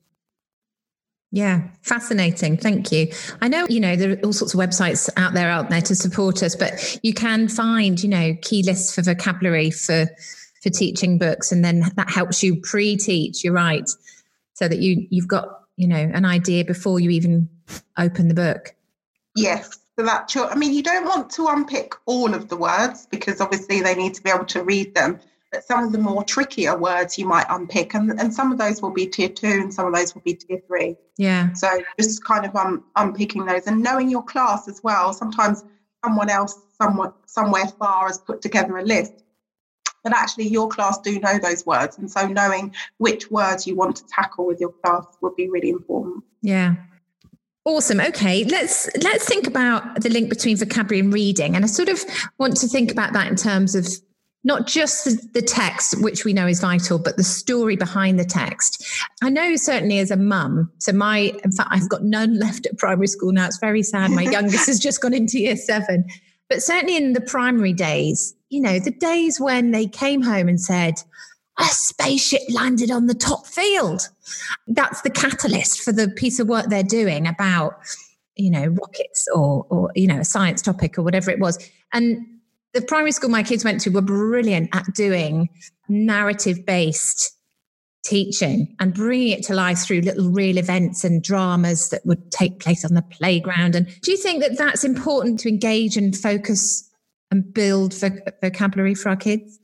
Yeah, 1.31 1.67
fascinating. 1.83 2.57
Thank 2.57 2.91
you. 2.91 3.11
I 3.41 3.49
know, 3.49 3.67
you 3.69 3.79
know, 3.79 3.95
there 3.95 4.13
are 4.13 4.19
all 4.23 4.33
sorts 4.33 4.55
of 4.55 4.59
websites 4.59 5.09
out 5.15 5.33
there 5.33 5.49
out 5.49 5.69
there 5.69 5.81
to 5.81 5.95
support 5.95 6.41
us, 6.41 6.55
but 6.55 6.99
you 7.03 7.13
can 7.13 7.47
find, 7.47 8.01
you 8.01 8.09
know, 8.09 8.35
key 8.41 8.63
lists 8.63 8.95
for 8.95 9.03
vocabulary 9.03 9.69
for 9.69 10.07
for 10.63 10.69
teaching 10.69 11.17
books 11.17 11.53
and 11.53 11.63
then 11.63 11.83
that 11.95 12.09
helps 12.09 12.43
you 12.43 12.59
pre-teach, 12.59 13.43
you're 13.43 13.53
right. 13.53 13.89
So 14.53 14.67
that 14.67 14.79
you 14.79 15.07
you've 15.09 15.27
got, 15.27 15.47
you 15.77 15.87
know, 15.87 16.11
an 16.13 16.25
idea 16.25 16.65
before 16.65 16.99
you 16.99 17.11
even 17.11 17.47
open 17.97 18.27
the 18.27 18.33
book. 18.33 18.75
Yes. 19.35 19.79
So 19.97 20.05
that, 20.05 20.31
I 20.35 20.55
mean, 20.55 20.73
you 20.73 20.81
don't 20.81 21.05
want 21.05 21.29
to 21.31 21.47
unpick 21.47 21.93
all 22.05 22.33
of 22.33 22.47
the 22.47 22.55
words 22.55 23.07
because 23.11 23.41
obviously 23.41 23.81
they 23.81 23.95
need 23.95 24.13
to 24.13 24.23
be 24.23 24.29
able 24.29 24.45
to 24.45 24.63
read 24.63 24.95
them. 24.95 25.19
But 25.51 25.63
some 25.63 25.83
of 25.83 25.91
the 25.91 25.97
more 25.97 26.23
trickier 26.23 26.77
words 26.77 27.17
you 27.17 27.27
might 27.27 27.47
unpick, 27.49 27.95
and, 27.95 28.19
and 28.19 28.31
some 28.31 28.51
of 28.51 28.59
those 28.59 28.83
will 28.83 28.91
be 28.91 29.07
tier 29.07 29.29
two, 29.29 29.47
and 29.47 29.73
some 29.73 29.87
of 29.87 29.95
those 29.95 30.13
will 30.13 30.21
be 30.21 30.35
tier 30.35 30.61
three. 30.67 30.95
Yeah. 31.17 31.53
So 31.53 31.67
just 31.99 32.23
kind 32.23 32.45
of 32.45 32.55
um, 32.55 32.83
unpicking 32.95 33.45
those 33.45 33.65
and 33.65 33.81
knowing 33.81 34.11
your 34.11 34.23
class 34.23 34.67
as 34.67 34.81
well. 34.83 35.11
Sometimes 35.11 35.63
someone 36.05 36.29
else, 36.29 36.55
somewhere, 36.79 37.13
somewhere 37.25 37.65
far, 37.65 38.07
has 38.07 38.19
put 38.19 38.43
together 38.43 38.77
a 38.77 38.83
list, 38.83 39.23
but 40.03 40.13
actually 40.13 40.47
your 40.47 40.69
class 40.69 40.99
do 40.99 41.19
know 41.19 41.39
those 41.39 41.65
words, 41.65 41.97
and 41.97 42.09
so 42.09 42.27
knowing 42.27 42.73
which 42.99 43.31
words 43.31 43.65
you 43.65 43.75
want 43.75 43.95
to 43.95 44.05
tackle 44.05 44.45
with 44.45 44.59
your 44.59 44.71
class 44.83 45.05
would 45.21 45.35
be 45.35 45.49
really 45.49 45.69
important. 45.71 46.23
Yeah, 46.43 46.75
Awesome. 47.69 47.99
Okay, 47.99 48.45
let's 48.45 48.89
let's 49.03 49.25
think 49.25 49.45
about 49.45 50.01
the 50.01 50.09
link 50.09 50.27
between 50.27 50.57
vocabulary 50.57 51.01
and 51.01 51.13
reading, 51.13 51.55
and 51.55 51.63
I 51.63 51.67
sort 51.67 51.87
of 51.87 52.03
want 52.39 52.57
to 52.57 52.67
think 52.67 52.91
about 52.91 53.13
that 53.13 53.27
in 53.27 53.35
terms 53.35 53.75
of 53.75 53.87
not 54.43 54.65
just 54.65 55.05
the, 55.05 55.21
the, 55.35 55.41
text, 55.43 56.01
which 56.01 56.25
we 56.25 56.33
know 56.33 56.47
is 56.47 56.59
vital, 56.59 56.97
but 56.97 57.15
the 57.15 57.23
story 57.23 57.75
behind 57.75 58.17
the 58.17 58.25
text. 58.25 58.83
I 59.21 59.29
know 59.29 59.55
certainly 59.55 59.99
as 59.99 60.09
a 60.09 60.17
mum, 60.17 60.71
so 60.79 60.93
my 60.93 61.31
in 61.43 61.51
fact 61.51 61.69
I've 61.71 61.87
got 61.89 62.03
none 62.03 62.39
left 62.45 62.65
at 62.65 62.79
primary 62.79 63.05
school 63.05 63.31
now. 63.31 63.45
It's 63.45 63.59
very 63.59 63.83
sad. 63.83 64.09
My 64.09 64.23
youngest 64.37 64.65
has 64.65 64.79
just 64.79 64.99
gone 64.99 65.13
into 65.13 65.37
year 65.37 65.55
seven, 65.55 66.05
but 66.49 66.63
certainly 66.63 66.97
in 66.97 67.13
the 67.13 67.21
primary 67.21 67.73
days, 67.73 68.33
you 68.49 68.61
know, 68.61 68.79
the 68.79 68.89
days 68.89 69.39
when 69.39 69.69
they 69.69 69.85
came 69.85 70.23
home 70.23 70.47
and 70.49 70.59
said, 70.59 70.95
a 71.59 71.65
spaceship 71.65 72.41
landed 72.49 72.89
on 72.89 73.07
the 73.07 73.13
top 73.13 73.45
field. 73.45 74.09
That's 74.67 75.01
the 75.01 75.09
catalyst 75.09 75.81
for 75.81 75.91
the 75.91 76.07
piece 76.09 76.39
of 76.39 76.47
work 76.47 76.67
they're 76.67 76.83
doing 76.83 77.27
about, 77.27 77.73
you 78.35 78.49
know, 78.49 78.67
rockets 78.67 79.27
or, 79.33 79.65
or 79.69 79.91
you 79.95 80.07
know, 80.07 80.19
a 80.19 80.25
science 80.25 80.61
topic 80.61 80.97
or 80.97 81.03
whatever 81.03 81.29
it 81.29 81.39
was. 81.39 81.59
And 81.91 82.25
the 82.73 82.81
primary 82.81 83.11
school 83.11 83.29
my 83.29 83.43
kids 83.43 83.65
went 83.65 83.81
to 83.81 83.89
were 83.89 84.01
brilliant 84.01 84.69
at 84.73 84.85
doing 84.93 85.49
narrative 85.89 86.65
based 86.65 87.35
teaching 88.03 88.75
and 88.79 88.93
bringing 88.93 89.29
it 89.29 89.43
to 89.43 89.53
life 89.53 89.79
through 89.79 90.01
little 90.01 90.31
real 90.31 90.57
events 90.57 91.03
and 91.03 91.21
dramas 91.21 91.89
that 91.89 92.05
would 92.05 92.31
take 92.31 92.59
place 92.59 92.85
on 92.85 92.93
the 92.93 93.01
playground. 93.01 93.75
And 93.75 93.87
do 94.01 94.11
you 94.11 94.17
think 94.17 94.41
that 94.41 94.57
that's 94.57 94.85
important 94.85 95.39
to 95.41 95.49
engage 95.49 95.97
and 95.97 96.15
focus 96.15 96.89
and 97.29 97.53
build 97.53 97.93
vocabulary 98.41 98.95
for 98.95 99.09
our 99.09 99.17
kids? 99.17 99.59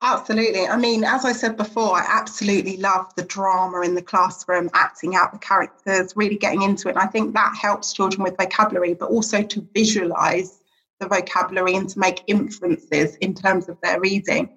Absolutely. 0.00 0.66
I 0.66 0.76
mean, 0.76 1.02
as 1.02 1.24
I 1.24 1.32
said 1.32 1.56
before, 1.56 1.96
I 1.96 2.04
absolutely 2.08 2.76
love 2.76 3.12
the 3.16 3.24
drama 3.24 3.80
in 3.80 3.96
the 3.96 4.02
classroom, 4.02 4.70
acting 4.72 5.16
out 5.16 5.32
the 5.32 5.38
characters, 5.38 6.12
really 6.16 6.36
getting 6.36 6.62
into 6.62 6.88
it. 6.88 6.92
And 6.92 7.00
I 7.00 7.06
think 7.06 7.34
that 7.34 7.56
helps 7.60 7.92
children 7.92 8.22
with 8.22 8.36
vocabulary, 8.36 8.94
but 8.94 9.10
also 9.10 9.42
to 9.42 9.68
visualize 9.74 10.60
the 11.00 11.08
vocabulary 11.08 11.74
and 11.74 11.88
to 11.88 11.98
make 11.98 12.22
inferences 12.28 13.16
in 13.16 13.34
terms 13.34 13.68
of 13.68 13.76
their 13.82 14.00
reading. 14.00 14.50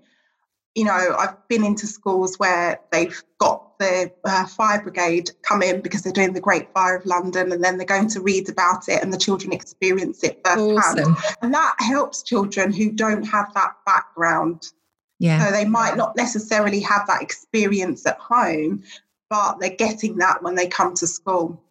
You 0.76 0.86
know, 0.86 1.16
I've 1.18 1.36
been 1.48 1.66
into 1.66 1.88
schools 1.88 2.38
where 2.38 2.80
they've 2.92 3.22
got 3.40 3.78
the 3.80 4.12
uh, 4.24 4.46
fire 4.46 4.82
brigade 4.82 5.32
come 5.42 5.64
in 5.64 5.82
because 5.82 6.04
they're 6.04 6.14
doing 6.14 6.34
the 6.34 6.40
Great 6.40 6.72
Fire 6.72 6.96
of 6.96 7.06
London 7.06 7.52
and 7.52 7.64
then 7.64 7.78
they're 7.78 7.86
going 7.86 8.08
to 8.10 8.22
read 8.22 8.48
about 8.48 8.88
it 8.88 9.02
and 9.02 9.12
the 9.12 9.18
children 9.18 9.52
experience 9.52 10.24
it 10.24 10.40
firsthand. 10.46 10.78
Awesome. 10.78 11.18
And 11.42 11.54
that 11.54 11.76
helps 11.80 12.22
children 12.22 12.72
who 12.72 12.92
don't 12.92 13.24
have 13.24 13.54
that 13.56 13.74
background. 13.88 14.72
Yeah. 15.22 15.46
So 15.46 15.52
they 15.52 15.66
might 15.66 15.96
not 15.98 16.18
necessarily 16.18 16.80
have 16.80 17.06
that 17.06 17.22
experience 17.22 18.08
at 18.08 18.18
home, 18.18 18.82
but 19.30 19.60
they're 19.60 19.76
getting 19.76 20.18
that 20.18 20.42
when 20.42 20.56
they 20.56 20.66
come 20.66 20.96
to 20.96 21.06
school. 21.06 21.64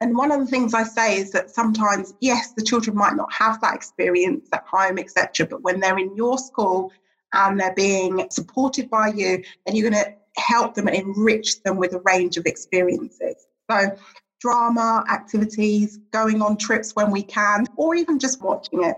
And 0.00 0.16
one 0.16 0.32
of 0.32 0.40
the 0.40 0.46
things 0.46 0.74
I 0.74 0.82
say 0.82 1.18
is 1.18 1.30
that 1.30 1.48
sometimes, 1.48 2.14
yes, 2.20 2.52
the 2.54 2.64
children 2.64 2.96
might 2.96 3.14
not 3.14 3.32
have 3.32 3.60
that 3.60 3.76
experience 3.76 4.48
at 4.52 4.64
home, 4.66 4.98
etc. 4.98 5.46
But 5.46 5.62
when 5.62 5.78
they're 5.78 5.96
in 5.96 6.16
your 6.16 6.36
school 6.36 6.92
and 7.32 7.60
they're 7.60 7.74
being 7.74 8.26
supported 8.30 8.90
by 8.90 9.12
you, 9.14 9.40
then 9.64 9.76
you're 9.76 9.88
going 9.88 10.04
to 10.04 10.12
help 10.42 10.74
them 10.74 10.88
and 10.88 10.96
enrich 10.96 11.62
them 11.62 11.76
with 11.76 11.94
a 11.94 12.00
range 12.00 12.36
of 12.36 12.44
experiences. 12.44 13.46
So, 13.70 13.96
drama, 14.40 15.04
activities, 15.08 16.00
going 16.10 16.42
on 16.42 16.56
trips 16.56 16.96
when 16.96 17.12
we 17.12 17.22
can, 17.22 17.66
or 17.76 17.94
even 17.94 18.18
just 18.18 18.42
watching 18.42 18.82
it. 18.82 18.96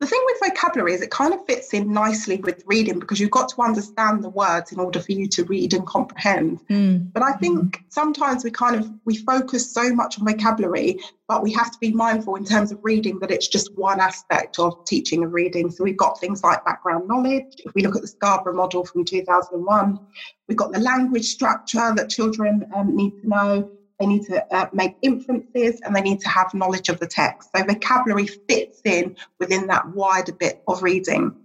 The 0.00 0.06
thing 0.06 0.20
with 0.24 0.50
vocabulary 0.50 0.94
is 0.94 1.02
it 1.02 1.10
kind 1.10 1.34
of 1.34 1.44
fits 1.44 1.74
in 1.74 1.92
nicely 1.92 2.38
with 2.38 2.62
reading 2.64 2.98
because 2.98 3.20
you've 3.20 3.30
got 3.30 3.50
to 3.50 3.60
understand 3.60 4.24
the 4.24 4.30
words 4.30 4.72
in 4.72 4.80
order 4.80 4.98
for 4.98 5.12
you 5.12 5.28
to 5.28 5.44
read 5.44 5.74
and 5.74 5.86
comprehend. 5.86 6.66
Mm. 6.68 7.12
But 7.12 7.22
I 7.22 7.32
think 7.32 7.76
mm. 7.76 7.82
sometimes 7.90 8.42
we 8.42 8.50
kind 8.50 8.76
of 8.76 8.90
we 9.04 9.16
focus 9.16 9.70
so 9.70 9.94
much 9.94 10.18
on 10.18 10.24
vocabulary, 10.24 11.00
but 11.28 11.42
we 11.42 11.52
have 11.52 11.70
to 11.70 11.78
be 11.80 11.92
mindful 11.92 12.36
in 12.36 12.46
terms 12.46 12.72
of 12.72 12.78
reading 12.82 13.18
that 13.18 13.30
it's 13.30 13.46
just 13.46 13.76
one 13.76 14.00
aspect 14.00 14.58
of 14.58 14.82
teaching 14.86 15.22
and 15.22 15.34
reading. 15.34 15.70
So 15.70 15.84
we've 15.84 15.98
got 15.98 16.18
things 16.18 16.42
like 16.42 16.64
background 16.64 17.06
knowledge. 17.06 17.56
If 17.58 17.74
we 17.74 17.82
look 17.82 17.94
at 17.94 18.00
the 18.00 18.08
Scarborough 18.08 18.56
model 18.56 18.86
from 18.86 19.04
2001, 19.04 20.00
we've 20.48 20.56
got 20.56 20.72
the 20.72 20.80
language 20.80 21.26
structure 21.26 21.92
that 21.94 22.08
children 22.08 22.64
um, 22.74 22.96
need 22.96 23.20
to 23.20 23.28
know 23.28 23.70
they 24.00 24.06
need 24.06 24.24
to 24.26 24.54
uh, 24.54 24.68
make 24.72 24.96
inferences 25.02 25.80
and 25.82 25.94
they 25.94 26.00
need 26.00 26.20
to 26.20 26.28
have 26.28 26.54
knowledge 26.54 26.88
of 26.88 26.98
the 26.98 27.06
text. 27.06 27.50
So 27.54 27.62
vocabulary 27.62 28.26
fits 28.26 28.80
in 28.84 29.14
within 29.38 29.66
that 29.66 29.88
wider 29.90 30.32
bit 30.32 30.62
of 30.66 30.82
reading. 30.82 31.36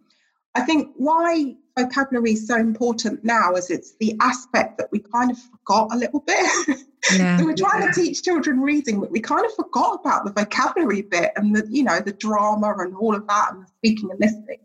I 0.56 0.62
think 0.62 0.94
why 0.96 1.56
vocabulary 1.78 2.32
is 2.32 2.48
so 2.48 2.56
important 2.56 3.26
now 3.26 3.56
is 3.56 3.70
it's 3.70 3.96
the 4.00 4.16
aspect 4.22 4.78
that 4.78 4.90
we 4.92 5.00
kind 5.00 5.30
of 5.30 5.38
forgot 5.38 5.94
a 5.94 5.98
little 5.98 6.22
bit. 6.22 6.80
Yeah, 7.14 7.38
so 7.38 7.46
we're 7.46 7.54
trying 7.54 7.84
yeah. 7.84 7.92
to 7.92 8.02
teach 8.02 8.24
children 8.24 8.60
reading, 8.62 9.00
but 9.00 9.12
we 9.12 9.20
kind 9.20 9.46
of 9.46 9.54
forgot 9.54 10.00
about 10.00 10.26
the 10.26 10.32
vocabulary 10.32 11.04
bit 11.04 11.34
and 11.36 11.56
the, 11.56 11.64
you 11.70 11.84
know, 11.84 12.00
the 12.00 12.14
drama 12.14 12.74
and 12.80 12.96
all 12.96 13.14
of 13.14 13.28
that 13.28 13.54
and 13.54 13.62
the 13.62 13.68
speaking 13.68 14.10
and 14.10 14.20
listening. 14.20 14.58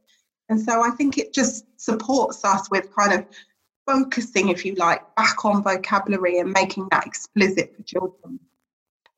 And 0.48 0.58
so 0.58 0.82
I 0.82 0.88
think 0.88 1.18
it 1.18 1.34
just 1.34 1.66
supports 1.76 2.42
us 2.42 2.70
with 2.70 2.94
kind 2.96 3.12
of 3.12 3.26
focusing, 3.90 4.48
if 4.48 4.64
you 4.64 4.74
like, 4.74 5.02
back 5.16 5.44
on 5.44 5.62
vocabulary 5.62 6.38
and 6.38 6.52
making 6.52 6.88
that 6.90 7.06
explicit 7.06 7.74
for 7.76 7.82
children. 7.82 8.40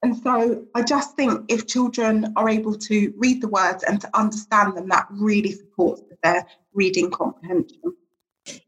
And 0.03 0.17
so 0.17 0.65
I 0.75 0.83
just 0.83 1.15
think 1.15 1.45
if 1.49 1.67
children 1.67 2.33
are 2.37 2.49
able 2.49 2.75
to 2.75 3.13
read 3.17 3.41
the 3.41 3.49
words 3.49 3.85
and 3.85 4.01
to 4.01 4.11
understand 4.15 4.77
them, 4.77 4.89
that 4.89 5.07
really 5.11 5.53
supports 5.53 6.03
their 6.23 6.47
reading 6.75 7.11
comprehension. 7.11 7.81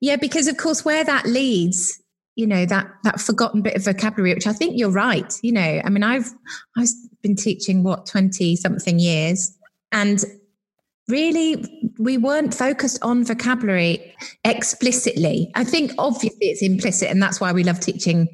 Yeah, 0.00 0.16
because 0.16 0.46
of 0.46 0.56
course, 0.56 0.84
where 0.84 1.02
that 1.02 1.26
leads, 1.26 2.00
you 2.36 2.46
know, 2.46 2.64
that 2.66 2.86
that 3.02 3.20
forgotten 3.20 3.62
bit 3.62 3.74
of 3.74 3.84
vocabulary, 3.84 4.34
which 4.34 4.46
I 4.46 4.52
think 4.52 4.78
you're 4.78 4.90
right. 4.90 5.32
You 5.42 5.52
know, 5.52 5.80
I 5.84 5.90
mean, 5.90 6.04
I've 6.04 6.32
I've 6.76 6.88
been 7.22 7.34
teaching 7.34 7.82
what 7.82 8.06
twenty 8.06 8.54
something 8.54 9.00
years, 9.00 9.56
and 9.90 10.24
really 11.08 11.92
we 11.98 12.16
weren't 12.16 12.54
focused 12.54 12.98
on 13.02 13.24
vocabulary 13.24 14.14
explicitly. 14.44 15.50
I 15.54 15.64
think 15.64 15.92
obviously 15.98 16.46
it's 16.46 16.62
implicit, 16.62 17.10
and 17.10 17.22
that's 17.22 17.40
why 17.40 17.52
we 17.52 17.64
love 17.64 17.80
teaching 17.80 18.28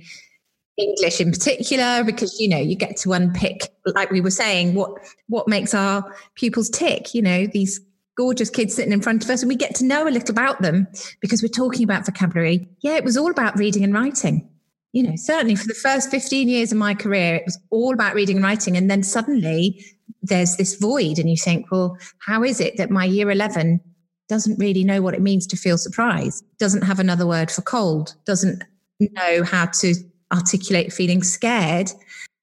English 0.77 1.21
in 1.21 1.31
particular, 1.31 2.05
because 2.05 2.39
you 2.41 2.49
know 2.49 2.59
you 2.59 2.77
get 2.77 2.97
to 2.99 3.13
unpick, 3.13 3.73
like 3.87 4.11
we 4.11 4.21
were 4.21 4.31
saying, 4.31 4.75
what 4.75 4.93
what 5.29 5.49
makes 5.49 5.75
our 5.75 6.15
pupils 6.35 6.71
tick. 6.71 7.15
You 7.15 7.23
know 7.23 7.47
these 7.47 7.81
gorgeous 8.17 8.51
kids 8.51 8.75
sitting 8.75 8.93
in 8.93 9.01
front 9.01 9.25
of 9.25 9.31
us, 9.31 9.43
and 9.43 9.49
we 9.49 9.57
get 9.57 9.75
to 9.77 9.85
know 9.85 10.07
a 10.07 10.11
little 10.11 10.31
about 10.31 10.63
them 10.63 10.87
because 11.21 11.43
we're 11.43 11.49
talking 11.49 11.85
about 11.85 12.07
vocabulary. 12.07 12.69
Yeah, 12.81 12.97
it 12.97 13.05
was 13.05 13.17
all 13.17 13.31
about 13.31 13.59
reading 13.59 13.85
and 13.85 13.95
writing. 13.95 14.49
You 14.93 15.05
know, 15.05 15.15
certainly 15.15 15.55
for 15.55 15.69
the 15.69 15.75
first 15.75 16.11
15 16.11 16.49
years 16.49 16.73
of 16.73 16.79
my 16.79 16.95
career, 16.95 17.37
it 17.37 17.45
was 17.47 17.57
all 17.71 17.95
about 17.95 18.15
reading 18.15 18.39
and 18.39 18.45
writing. 18.45 18.77
And 18.77 18.91
then 18.91 19.05
suddenly 19.05 19.85
there's 20.23 20.57
this 20.57 20.75
void 20.77 21.19
and 21.19 21.31
you 21.31 21.37
think 21.37 21.71
well 21.71 21.97
how 22.27 22.43
is 22.43 22.61
it 22.61 22.77
that 22.77 22.91
my 22.91 23.05
year 23.05 23.31
11 23.31 23.81
doesn't 24.29 24.59
really 24.59 24.85
know 24.85 25.03
what 25.03 25.15
it 25.15 25.23
means 25.23 25.47
to 25.47 25.57
feel 25.57 25.79
surprised 25.79 26.45
doesn't 26.59 26.83
have 26.83 26.99
another 27.01 27.27
word 27.27 27.51
for 27.51 27.63
cold 27.63 28.15
doesn't 28.25 28.63
know 29.01 29.43
how 29.43 29.67
to 29.67 29.95
articulate 30.33 30.93
feeling 30.93 31.23
scared? 31.23 31.91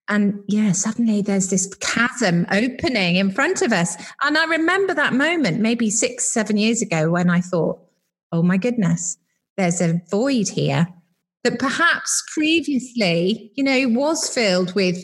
And 0.09 0.41
yeah 0.47 0.71
suddenly 0.71 1.21
there's 1.21 1.49
this 1.49 1.73
chasm 1.75 2.45
opening 2.51 3.17
in 3.17 3.31
front 3.31 3.61
of 3.61 3.71
us. 3.73 3.95
And 4.23 4.37
i 4.37 4.45
remember 4.45 4.93
that 4.93 5.13
moment 5.13 5.59
maybe 5.59 5.89
six 5.89 6.31
seven 6.31 6.57
years 6.57 6.81
ago 6.81 7.11
when 7.11 7.29
i 7.29 7.41
thought 7.41 7.79
oh 8.31 8.41
my 8.41 8.57
goodness 8.57 9.17
there's 9.57 9.81
a 9.81 10.01
void 10.09 10.47
here 10.47 10.87
that 11.43 11.59
perhaps 11.59 12.23
previously 12.33 13.51
you 13.55 13.63
know 13.63 13.87
was 13.89 14.29
filled 14.29 14.73
with 14.75 14.97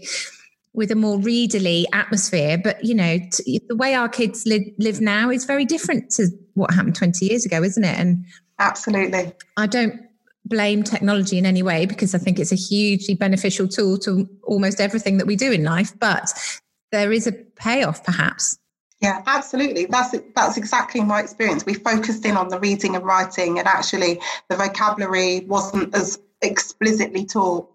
with 0.73 0.91
a 0.91 0.95
more 0.95 1.17
readerly 1.17 1.85
atmosphere. 1.93 2.59
But 2.61 2.83
you 2.83 2.95
know, 2.95 3.19
t- 3.31 3.61
the 3.67 3.75
way 3.75 3.93
our 3.95 4.09
kids 4.09 4.45
li- 4.45 4.73
live 4.79 5.01
now 5.01 5.29
is 5.29 5.45
very 5.45 5.65
different 5.65 6.11
to 6.11 6.27
what 6.55 6.73
happened 6.73 6.95
20 6.95 7.25
years 7.25 7.45
ago, 7.45 7.63
isn't 7.63 7.83
it? 7.83 7.97
And 7.97 8.25
absolutely, 8.59 9.33
I 9.57 9.67
don't 9.67 10.01
blame 10.45 10.83
technology 10.83 11.37
in 11.37 11.45
any 11.45 11.63
way 11.63 11.85
because 11.85 12.13
I 12.13 12.17
think 12.17 12.39
it's 12.39 12.51
a 12.51 12.55
hugely 12.55 13.15
beneficial 13.15 13.67
tool 13.67 13.97
to 13.99 14.27
almost 14.43 14.81
everything 14.81 15.17
that 15.17 15.27
we 15.27 15.35
do 15.35 15.51
in 15.51 15.63
life. 15.63 15.97
But 15.99 16.31
there 16.91 17.11
is 17.11 17.27
a 17.27 17.31
payoff, 17.31 18.03
perhaps. 18.03 18.57
Yeah, 19.01 19.21
absolutely. 19.25 19.85
That's 19.85 20.15
that's 20.33 20.55
exactly 20.55 21.01
my 21.01 21.19
experience. 21.19 21.65
We 21.65 21.73
focused 21.73 22.25
in 22.25 22.37
on 22.37 22.47
the 22.47 22.59
reading 22.59 22.95
and 22.95 23.03
writing, 23.03 23.59
and 23.59 23.67
actually 23.67 24.21
the 24.49 24.55
vocabulary 24.55 25.41
wasn't 25.41 25.93
as 25.93 26.19
explicitly 26.41 27.25
taught 27.25 27.69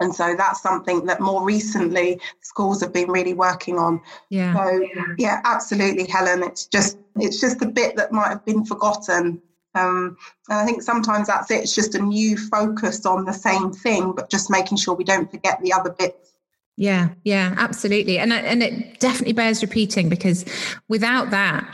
and 0.00 0.14
so 0.14 0.34
that's 0.36 0.62
something 0.62 1.06
that 1.06 1.20
more 1.20 1.44
recently 1.44 2.20
schools 2.40 2.80
have 2.80 2.92
been 2.92 3.10
really 3.10 3.34
working 3.34 3.78
on. 3.78 4.00
Yeah. 4.30 4.54
So 4.54 4.86
yeah, 5.18 5.40
absolutely, 5.44 6.06
Helen. 6.06 6.42
It's 6.42 6.66
just 6.66 6.98
it's 7.16 7.40
just 7.40 7.62
a 7.62 7.66
bit 7.66 7.96
that 7.96 8.12
might 8.12 8.28
have 8.28 8.44
been 8.44 8.64
forgotten. 8.64 9.42
Um, 9.74 10.16
and 10.48 10.58
I 10.58 10.64
think 10.64 10.82
sometimes 10.82 11.26
that's 11.26 11.50
it. 11.50 11.62
It's 11.62 11.74
just 11.74 11.94
a 11.94 12.02
new 12.02 12.36
focus 12.36 13.04
on 13.06 13.24
the 13.24 13.32
same 13.32 13.72
thing, 13.72 14.12
but 14.12 14.30
just 14.30 14.50
making 14.50 14.78
sure 14.78 14.94
we 14.94 15.04
don't 15.04 15.30
forget 15.30 15.60
the 15.62 15.72
other 15.72 15.90
bits. 15.90 16.32
Yeah, 16.76 17.08
yeah, 17.24 17.54
absolutely. 17.58 18.18
And 18.18 18.32
and 18.32 18.62
it 18.62 19.00
definitely 19.00 19.32
bears 19.32 19.62
repeating 19.62 20.08
because 20.08 20.44
without 20.88 21.30
that, 21.30 21.68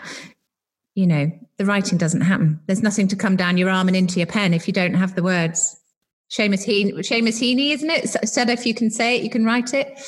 you 0.95 1.07
know, 1.07 1.31
the 1.59 1.67
writing 1.67 1.99
doesn't 1.99 2.23
happen. 2.23 2.59
There's 2.67 2.83
nothing 2.83 3.09
to 3.09 3.17
come 3.17 3.37
down 3.37 3.59
your 3.59 3.69
arm 3.69 3.89
and 3.89 3.97
into 3.97 4.19
your 4.19 4.27
pen 4.27 4.55
if 4.55 4.67
you 4.67 4.73
don't 4.73 4.95
have 4.95 5.15
the 5.15 5.23
words. 5.23 5.79
Seamus 6.37 6.66
Heaney, 6.66 6.92
Seamus 6.94 7.38
Heaney, 7.38 7.70
isn't 7.70 7.90
it? 7.90 8.09
Said 8.29 8.51
if 8.51 8.66
you 8.66 8.75
can 8.75 8.90
say 8.90 9.16
it, 9.16 9.23
you 9.23 9.31
can 9.31 9.44
write 9.44 9.73
it. 9.73 10.01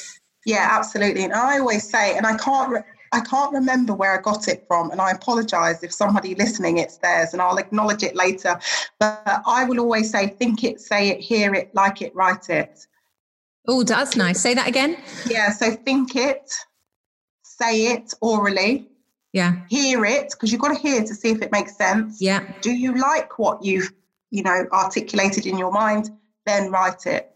Yeah, 0.45 0.69
absolutely. 0.71 1.25
And 1.25 1.33
I 1.33 1.59
always 1.59 1.89
say, 1.89 2.17
and 2.17 2.27
I 2.27 2.37
can't, 2.37 2.71
re- 2.71 2.83
I 3.13 3.21
can't 3.21 3.53
remember 3.53 3.95
where 3.95 4.19
I 4.19 4.21
got 4.21 4.49
it 4.49 4.65
from, 4.67 4.91
and 4.91 5.01
I 5.01 5.13
apologise 5.13 5.83
if 5.83 5.93
somebody 5.93 6.35
listening 6.35 6.79
it's 6.79 6.99
theirs, 6.99 7.33
and 7.33 7.41
I'll 7.41 7.59
acknowledge 7.59 8.03
it 8.03 8.17
later. 8.17 8.59
But 8.99 9.23
I 9.47 9.65
will 9.65 9.79
always 9.79 10.11
say, 10.11 10.29
think 10.29 10.65
it, 10.65 10.81
say 10.81 11.11
it, 11.11 11.21
hear 11.21 11.55
it, 11.55 11.73
like 11.75 12.03
it, 12.03 12.15
write 12.15 12.51
it. 12.51 12.87
Oh, 13.69 13.85
that's 13.85 14.17
nice. 14.17 14.41
Say 14.41 14.55
that 14.55 14.69
again. 14.69 14.97
Yeah. 15.29 15.51
So 15.51 15.73
think 15.73 16.17
it, 16.17 16.53
say 17.43 17.93
it 17.93 18.15
orally. 18.21 18.89
Yeah. 19.33 19.57
Hear 19.69 20.05
it 20.05 20.31
because 20.31 20.51
you've 20.51 20.61
got 20.61 20.75
to 20.75 20.81
hear 20.81 21.03
to 21.03 21.15
see 21.15 21.31
if 21.31 21.43
it 21.43 21.53
makes 21.53 21.77
sense. 21.77 22.23
Yeah. 22.23 22.53
Do 22.63 22.73
you 22.73 22.97
like 22.97 23.39
what 23.39 23.65
you've 23.65 23.93
you 24.31 24.43
know, 24.43 24.67
articulated 24.73 25.47
in 25.47 25.59
your 25.59 25.71
mind, 25.71 26.11
then 26.45 26.71
write 26.71 27.07
it. 27.07 27.31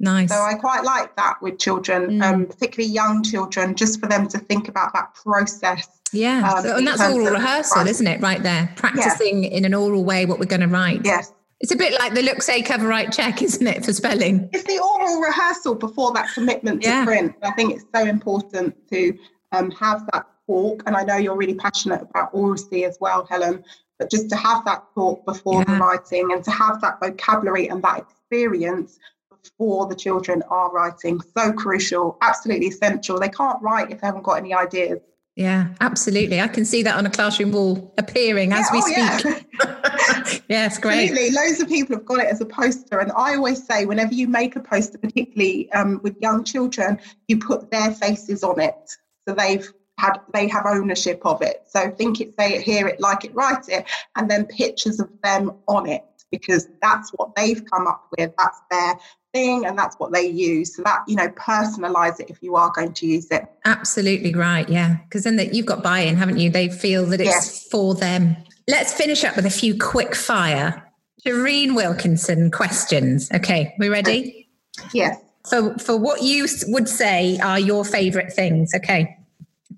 Nice. 0.00 0.30
So 0.30 0.36
I 0.36 0.54
quite 0.54 0.82
like 0.82 1.14
that 1.16 1.36
with 1.42 1.58
children, 1.58 2.18
mm. 2.18 2.22
um, 2.22 2.46
particularly 2.46 2.92
young 2.92 3.22
children, 3.22 3.74
just 3.74 4.00
for 4.00 4.06
them 4.06 4.26
to 4.28 4.38
think 4.38 4.66
about 4.66 4.94
that 4.94 5.14
process. 5.14 5.86
Yeah, 6.12 6.50
um, 6.50 6.62
so, 6.62 6.76
and 6.76 6.86
that's 6.86 7.02
oral 7.02 7.30
rehearsal, 7.30 7.86
isn't 7.86 8.06
it? 8.06 8.20
Right 8.20 8.42
there, 8.42 8.72
practicing 8.76 9.44
yeah. 9.44 9.50
in 9.50 9.64
an 9.66 9.74
oral 9.74 10.02
way 10.02 10.24
what 10.24 10.38
we're 10.38 10.46
going 10.46 10.62
to 10.62 10.68
write. 10.68 11.02
Yes. 11.04 11.32
It's 11.60 11.70
a 11.70 11.76
bit 11.76 11.92
like 11.98 12.14
the 12.14 12.22
look, 12.22 12.40
say, 12.40 12.62
cover, 12.62 12.88
write, 12.88 13.12
check, 13.12 13.42
isn't 13.42 13.66
it, 13.66 13.84
for 13.84 13.92
spelling? 13.92 14.48
It's 14.54 14.64
the 14.64 14.78
oral 14.78 15.20
rehearsal 15.20 15.74
before 15.74 16.14
that 16.14 16.32
commitment 16.32 16.82
to 16.82 16.88
yeah. 16.88 17.04
print. 17.04 17.36
I 17.42 17.52
think 17.52 17.74
it's 17.74 17.84
so 17.94 18.02
important 18.06 18.74
to 18.88 19.18
um, 19.52 19.70
have 19.72 20.06
that 20.12 20.26
talk. 20.46 20.82
And 20.86 20.96
I 20.96 21.04
know 21.04 21.16
you're 21.16 21.36
really 21.36 21.54
passionate 21.54 22.00
about 22.00 22.30
oracy 22.32 22.86
as 22.86 22.96
well, 23.00 23.26
Helen 23.26 23.62
but 24.00 24.10
just 24.10 24.30
to 24.30 24.36
have 24.36 24.64
that 24.64 24.82
thought 24.94 25.24
before 25.26 25.62
yeah. 25.62 25.74
the 25.74 25.78
writing 25.78 26.32
and 26.32 26.42
to 26.42 26.50
have 26.50 26.80
that 26.80 26.98
vocabulary 27.00 27.68
and 27.68 27.82
that 27.84 27.98
experience 27.98 28.98
before 29.42 29.86
the 29.86 29.94
children 29.94 30.42
are 30.48 30.72
writing 30.72 31.20
so 31.36 31.52
crucial 31.52 32.16
absolutely 32.22 32.66
essential 32.66 33.20
they 33.20 33.28
can't 33.28 33.62
write 33.62 33.90
if 33.92 34.00
they 34.00 34.06
haven't 34.06 34.22
got 34.24 34.38
any 34.38 34.52
ideas 34.52 34.98
Yeah, 35.36 35.68
absolutely. 35.80 36.40
I 36.40 36.48
can 36.48 36.64
see 36.64 36.82
that 36.82 36.96
on 36.96 37.06
a 37.06 37.10
classroom 37.10 37.52
wall 37.52 37.94
appearing 37.96 38.52
as 38.52 38.66
yeah, 38.66 38.72
we 38.72 38.78
oh, 38.78 39.18
speak. 39.18 39.46
Yeah. 39.60 40.38
yeah, 40.48 40.66
it's 40.66 40.78
great. 40.78 41.10
Absolutely. 41.10 41.30
Loads 41.30 41.60
of 41.60 41.68
people 41.68 41.96
have 41.96 42.04
got 42.04 42.18
it 42.18 42.26
as 42.26 42.40
a 42.40 42.46
poster. 42.46 42.98
And 42.98 43.12
I 43.12 43.36
always 43.36 43.64
say, 43.64 43.86
whenever 43.86 44.12
you 44.12 44.26
make 44.26 44.56
a 44.56 44.60
poster, 44.60 44.98
particularly 44.98 45.70
um, 45.72 46.00
with 46.02 46.16
young 46.20 46.42
children, 46.44 46.98
you 47.28 47.38
put 47.38 47.70
their 47.70 47.92
faces 47.92 48.42
on 48.42 48.60
it. 48.60 48.96
So 49.26 49.34
they've 49.34 49.72
had 50.00 50.18
they 50.32 50.48
have 50.48 50.64
ownership 50.66 51.20
of 51.24 51.42
it. 51.42 51.62
So 51.68 51.90
think 51.90 52.20
it, 52.20 52.34
say 52.38 52.54
it, 52.54 52.62
hear 52.62 52.88
it, 52.88 53.00
like 53.00 53.24
it, 53.24 53.34
write 53.34 53.68
it, 53.68 53.84
and 54.16 54.30
then 54.30 54.46
pictures 54.46 54.98
of 54.98 55.10
them 55.22 55.52
on 55.68 55.86
it 55.88 56.04
because 56.30 56.68
that's 56.80 57.10
what 57.10 57.34
they've 57.34 57.62
come 57.70 57.86
up 57.86 58.06
with. 58.16 58.32
That's 58.38 58.60
their 58.70 58.94
thing 59.32 59.66
and 59.66 59.78
that's 59.78 59.96
what 59.96 60.12
they 60.12 60.26
use. 60.26 60.74
So 60.74 60.82
that 60.82 61.02
you 61.06 61.16
know 61.16 61.28
personalize 61.28 62.18
it 62.18 62.30
if 62.30 62.42
you 62.42 62.56
are 62.56 62.72
going 62.74 62.94
to 62.94 63.06
use 63.06 63.30
it. 63.30 63.46
Absolutely 63.64 64.34
right 64.34 64.68
yeah. 64.68 64.96
Because 65.04 65.24
then 65.24 65.36
that 65.36 65.54
you've 65.54 65.66
got 65.66 65.82
buy-in 65.82 66.16
haven't 66.16 66.38
you? 66.38 66.50
They 66.50 66.68
feel 66.68 67.04
that 67.06 67.20
it's 67.20 67.28
yes. 67.28 67.68
for 67.68 67.94
them. 67.94 68.36
Let's 68.68 68.92
finish 68.92 69.24
up 69.24 69.36
with 69.36 69.46
a 69.46 69.50
few 69.50 69.76
quick 69.78 70.14
fire. 70.14 70.86
Shireen 71.26 71.74
Wilkinson 71.74 72.50
questions. 72.50 73.30
Okay 73.32 73.74
we 73.78 73.88
ready? 73.88 74.48
Yes. 74.94 75.20
For 75.48 75.76
for 75.78 75.96
what 75.96 76.22
you 76.22 76.46
would 76.68 76.88
say 76.88 77.38
are 77.38 77.58
your 77.58 77.84
favorite 77.84 78.32
things? 78.32 78.72
Okay 78.74 79.16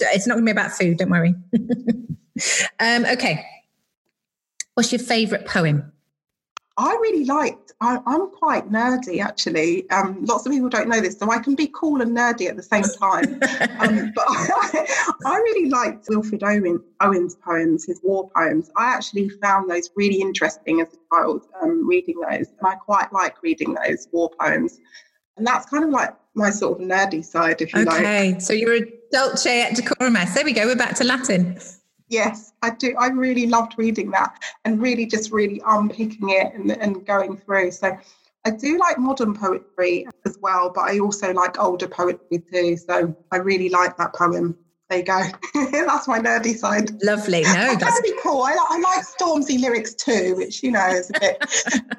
it's 0.00 0.26
not 0.26 0.34
going 0.34 0.46
to 0.46 0.52
be 0.52 0.58
about 0.58 0.72
food 0.72 0.96
don't 0.96 1.10
worry 1.10 1.34
um 2.80 3.04
okay 3.06 3.44
what's 4.74 4.92
your 4.92 4.98
favorite 4.98 5.46
poem 5.46 5.92
I 6.78 6.92
really 7.02 7.24
liked, 7.26 7.72
I, 7.80 7.98
am 8.06 8.30
quite 8.30 8.70
nerdy 8.70 9.22
actually. 9.22 9.88
Um, 9.90 10.24
lots 10.24 10.46
of 10.46 10.52
people 10.52 10.70
don't 10.70 10.88
know 10.88 11.00
this, 11.00 11.18
so 11.18 11.30
I 11.30 11.38
can 11.38 11.54
be 11.54 11.70
cool 11.74 12.00
and 12.00 12.16
nerdy 12.16 12.48
at 12.48 12.56
the 12.56 12.62
same 12.62 12.84
time. 12.84 13.34
um, 13.80 14.12
but 14.14 14.24
I, 14.26 14.86
I, 15.26 15.36
really 15.36 15.68
liked 15.68 16.06
Wilfred 16.08 16.42
Owen, 16.42 16.82
Owen's 17.00 17.34
poems, 17.36 17.84
his 17.84 18.00
war 18.02 18.30
poems. 18.34 18.70
I 18.76 18.86
actually 18.86 19.28
found 19.28 19.70
those 19.70 19.90
really 19.96 20.20
interesting 20.20 20.80
as 20.80 20.88
a 20.88 21.14
child, 21.14 21.46
um, 21.60 21.86
reading 21.86 22.18
those. 22.20 22.48
And 22.48 22.66
I 22.66 22.74
quite 22.76 23.12
like 23.12 23.42
reading 23.42 23.74
those 23.74 24.08
war 24.10 24.30
poems. 24.40 24.78
And 25.36 25.46
that's 25.46 25.68
kind 25.68 25.84
of 25.84 25.90
like 25.90 26.14
my 26.34 26.50
sort 26.50 26.80
of 26.80 26.86
nerdy 26.86 27.24
side, 27.24 27.60
if 27.60 27.74
you 27.74 27.82
okay. 27.82 27.90
like. 27.90 28.00
Okay, 28.00 28.38
so 28.38 28.54
you're 28.54 28.76
a 28.76 28.92
dulce 29.12 29.46
et 29.46 29.74
decorum. 29.74 30.16
est. 30.16 30.34
There 30.34 30.44
we 30.44 30.52
go, 30.52 30.66
we're 30.66 30.76
back 30.76 30.94
to 30.96 31.04
Latin. 31.04 31.58
Yes, 32.08 32.52
I 32.62 32.70
do. 32.70 32.94
I 32.98 33.08
really 33.08 33.46
loved 33.46 33.74
reading 33.78 34.10
that 34.10 34.42
and 34.64 34.80
really 34.80 35.06
just 35.06 35.30
really 35.30 35.62
unpicking 35.66 36.30
it 36.30 36.52
and, 36.54 36.70
and 36.72 37.06
going 37.06 37.36
through. 37.36 37.70
So 37.70 37.96
I 38.44 38.50
do 38.50 38.78
like 38.78 38.98
modern 38.98 39.34
poetry 39.34 40.06
as 40.26 40.38
well, 40.42 40.70
but 40.74 40.82
I 40.82 40.98
also 40.98 41.32
like 41.32 41.58
older 41.58 41.88
poetry 41.88 42.42
too. 42.52 42.76
So 42.76 43.14
I 43.30 43.36
really 43.36 43.68
like 43.68 43.96
that 43.96 44.14
poem. 44.14 44.58
There 44.90 44.98
you 44.98 45.04
go. 45.06 45.22
that's 45.70 46.06
my 46.06 46.18
nerdy 46.18 46.54
side. 46.54 47.02
Lovely. 47.02 47.44
No, 47.44 47.76
that's 47.76 48.00
be 48.02 48.12
cool. 48.22 48.42
I, 48.42 48.54
I, 48.68 48.78
like 48.78 49.06
Stormzy 49.06 49.58
lyrics 49.58 49.94
too, 49.94 50.34
which 50.36 50.62
you 50.62 50.70
know 50.72 50.86
is 50.88 51.10
a 51.14 51.20
bit. 51.20 51.36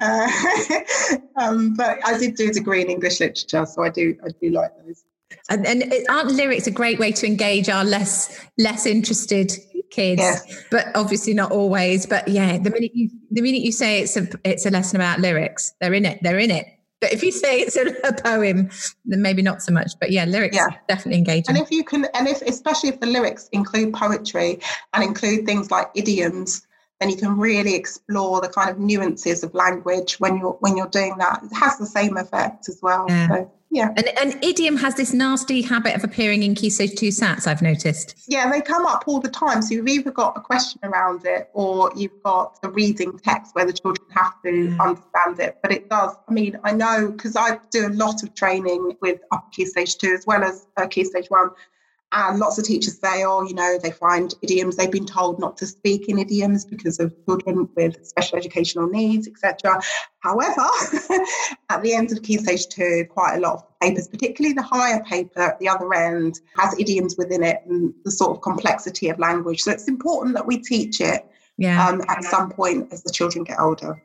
uh, 0.00 1.16
um, 1.42 1.74
but 1.74 1.98
I 2.06 2.16
did 2.18 2.36
do 2.36 2.50
a 2.50 2.52
degree 2.52 2.82
in 2.82 2.88
English 2.88 3.18
literature, 3.18 3.66
so 3.66 3.82
I 3.82 3.88
do 3.88 4.16
I 4.24 4.28
do 4.40 4.50
like 4.50 4.70
those. 4.84 5.02
And, 5.50 5.66
and 5.66 5.92
aren't 6.08 6.30
lyrics 6.30 6.66
a 6.66 6.70
great 6.70 6.98
way 6.98 7.12
to 7.12 7.26
engage 7.26 7.68
our 7.68 7.84
less 7.84 8.40
less 8.56 8.86
interested 8.86 9.52
kids, 9.90 10.22
but 10.70 10.86
obviously 10.94 11.34
not 11.34 11.52
always. 11.52 12.06
But 12.06 12.28
yeah, 12.28 12.56
the 12.58 12.70
minute 12.70 12.92
you 12.94 13.10
the 13.30 13.42
minute 13.42 13.60
you 13.60 13.72
say 13.72 14.00
it's 14.00 14.16
a 14.16 14.26
it's 14.42 14.64
a 14.64 14.70
lesson 14.70 14.96
about 14.96 15.20
lyrics, 15.20 15.74
they're 15.80 15.92
in 15.92 16.06
it. 16.06 16.18
They're 16.22 16.38
in 16.38 16.50
it. 16.50 16.66
But 17.00 17.12
if 17.12 17.22
you 17.22 17.32
say 17.32 17.60
it's 17.60 17.76
a, 17.76 17.94
a 18.08 18.14
poem, 18.14 18.70
then 19.04 19.20
maybe 19.20 19.42
not 19.42 19.60
so 19.60 19.72
much. 19.72 19.92
But 20.00 20.10
yeah, 20.10 20.24
lyrics 20.24 20.56
yeah. 20.56 20.78
definitely 20.88 21.18
engaging. 21.18 21.54
And 21.54 21.58
if 21.58 21.70
you 21.70 21.84
can, 21.84 22.06
and 22.14 22.26
if 22.26 22.40
especially 22.40 22.88
if 22.88 23.00
the 23.00 23.06
lyrics 23.06 23.48
include 23.52 23.92
poetry 23.92 24.60
and 24.94 25.04
include 25.04 25.44
things 25.44 25.70
like 25.70 25.90
idioms, 25.94 26.66
then 27.00 27.10
you 27.10 27.16
can 27.16 27.36
really 27.36 27.74
explore 27.74 28.40
the 28.40 28.48
kind 28.48 28.70
of 28.70 28.78
nuances 28.78 29.44
of 29.44 29.52
language 29.52 30.18
when 30.18 30.38
you're 30.38 30.56
when 30.60 30.78
you're 30.78 30.88
doing 30.88 31.16
that. 31.18 31.42
It 31.44 31.54
has 31.54 31.76
the 31.76 31.84
same 31.84 32.16
effect 32.16 32.70
as 32.70 32.78
well. 32.80 33.04
Yeah. 33.06 33.28
So 33.28 33.52
yeah. 33.74 33.92
And, 33.96 34.06
and 34.16 34.44
idiom 34.44 34.76
has 34.76 34.94
this 34.94 35.12
nasty 35.12 35.60
habit 35.60 35.96
of 35.96 36.04
appearing 36.04 36.44
in 36.44 36.54
Key 36.54 36.70
Stage 36.70 36.94
2 36.94 37.08
SATs, 37.08 37.48
I've 37.48 37.60
noticed. 37.60 38.14
Yeah, 38.28 38.48
they 38.48 38.60
come 38.60 38.86
up 38.86 39.02
all 39.08 39.18
the 39.18 39.28
time. 39.28 39.62
So 39.62 39.74
you've 39.74 39.88
either 39.88 40.12
got 40.12 40.36
a 40.36 40.40
question 40.40 40.78
around 40.84 41.26
it 41.26 41.50
or 41.54 41.90
you've 41.96 42.22
got 42.22 42.56
a 42.62 42.68
reading 42.68 43.18
text 43.18 43.52
where 43.56 43.66
the 43.66 43.72
children 43.72 44.06
have 44.10 44.40
to 44.42 44.50
mm. 44.50 44.80
understand 44.80 45.40
it. 45.40 45.58
But 45.60 45.72
it 45.72 45.90
does, 45.90 46.14
I 46.28 46.32
mean, 46.32 46.56
I 46.62 46.70
know 46.70 47.10
because 47.10 47.34
I 47.34 47.58
do 47.72 47.88
a 47.88 47.94
lot 47.94 48.22
of 48.22 48.32
training 48.36 48.96
with 49.02 49.18
upper 49.32 49.50
Key 49.50 49.66
Stage 49.66 49.98
2 49.98 50.14
as 50.14 50.24
well 50.24 50.44
as 50.44 50.68
uh, 50.76 50.86
Key 50.86 51.02
Stage 51.02 51.26
1. 51.26 51.50
And 52.16 52.38
lots 52.38 52.58
of 52.58 52.64
teachers 52.64 53.00
say, 53.00 53.24
oh, 53.24 53.42
you 53.42 53.54
know, 53.54 53.76
they 53.82 53.90
find 53.90 54.32
idioms, 54.40 54.76
they've 54.76 54.90
been 54.90 55.04
told 55.04 55.40
not 55.40 55.56
to 55.56 55.66
speak 55.66 56.08
in 56.08 56.20
idioms 56.20 56.64
because 56.64 57.00
of 57.00 57.12
children 57.26 57.68
with 57.74 58.06
special 58.06 58.38
educational 58.38 58.86
needs, 58.86 59.26
etc. 59.26 59.82
However, 60.20 60.62
at 61.70 61.82
the 61.82 61.92
end 61.92 62.12
of 62.12 62.22
Key 62.22 62.38
Stage 62.38 62.68
2, 62.68 63.06
quite 63.10 63.34
a 63.34 63.40
lot 63.40 63.54
of 63.54 63.80
papers, 63.80 64.06
particularly 64.06 64.54
the 64.54 64.62
higher 64.62 65.02
paper 65.02 65.40
at 65.40 65.58
the 65.58 65.68
other 65.68 65.92
end, 65.92 66.38
has 66.56 66.78
idioms 66.78 67.16
within 67.18 67.42
it 67.42 67.62
and 67.66 67.92
the 68.04 68.12
sort 68.12 68.36
of 68.36 68.42
complexity 68.42 69.08
of 69.08 69.18
language. 69.18 69.62
So 69.62 69.72
it's 69.72 69.88
important 69.88 70.36
that 70.36 70.46
we 70.46 70.58
teach 70.58 71.00
it 71.00 71.26
yeah. 71.58 71.88
um, 71.88 72.00
at 72.08 72.22
some 72.22 72.48
point 72.48 72.92
as 72.92 73.02
the 73.02 73.10
children 73.10 73.42
get 73.42 73.58
older. 73.58 74.00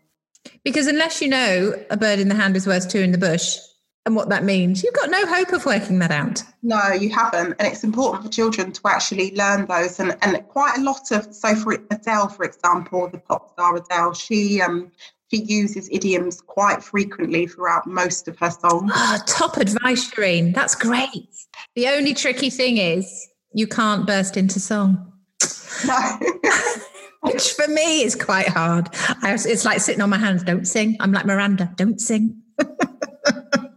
Because 0.63 0.87
unless 0.87 1.21
you 1.21 1.27
know 1.27 1.73
a 1.91 1.97
bird 1.97 2.17
in 2.17 2.27
the 2.27 2.35
hand 2.35 2.55
is 2.55 2.65
worth 2.65 2.89
two 2.89 3.01
in 3.01 3.11
the 3.11 3.19
bush, 3.19 3.57
and 4.05 4.15
what 4.15 4.29
that 4.29 4.43
means. 4.43 4.83
You've 4.83 4.93
got 4.93 5.09
no 5.09 5.25
hope 5.25 5.51
of 5.51 5.65
working 5.65 5.99
that 5.99 6.11
out. 6.11 6.41
No, 6.63 6.91
you 6.93 7.09
haven't. 7.09 7.55
And 7.59 7.67
it's 7.67 7.83
important 7.83 8.23
for 8.23 8.29
children 8.29 8.71
to 8.71 8.81
actually 8.85 9.35
learn 9.35 9.65
those. 9.65 9.99
And, 9.99 10.17
and 10.21 10.45
quite 10.47 10.77
a 10.77 10.81
lot 10.81 11.11
of, 11.11 11.33
so 11.33 11.55
for 11.55 11.73
Adele, 11.91 12.29
for 12.29 12.43
example, 12.43 13.09
the 13.09 13.19
pop 13.19 13.51
star 13.51 13.75
Adele, 13.75 14.13
she 14.13 14.61
um, 14.61 14.91
she 15.31 15.43
uses 15.43 15.87
idioms 15.91 16.41
quite 16.41 16.83
frequently 16.83 17.45
throughout 17.45 17.85
most 17.85 18.27
of 18.27 18.37
her 18.39 18.49
songs. 18.49 18.91
Oh, 18.93 19.19
top 19.27 19.57
advice, 19.57 20.09
Shireen. 20.09 20.55
That's 20.55 20.75
great. 20.75 21.29
The 21.75 21.87
only 21.89 22.13
tricky 22.13 22.49
thing 22.49 22.77
is 22.77 23.27
you 23.53 23.67
can't 23.67 24.07
burst 24.07 24.37
into 24.37 24.59
song. 24.59 25.13
No. 25.85 26.19
Which 27.21 27.51
for 27.51 27.67
me 27.67 28.03
is 28.03 28.15
quite 28.15 28.47
hard. 28.47 28.87
I, 29.21 29.33
it's 29.33 29.65
like 29.65 29.81
sitting 29.81 30.01
on 30.01 30.09
my 30.09 30.17
hands, 30.17 30.41
don't 30.43 30.65
sing. 30.65 30.95
I'm 30.99 31.11
like 31.11 31.25
Miranda, 31.25 31.71
don't 31.75 31.99
sing. 31.99 32.41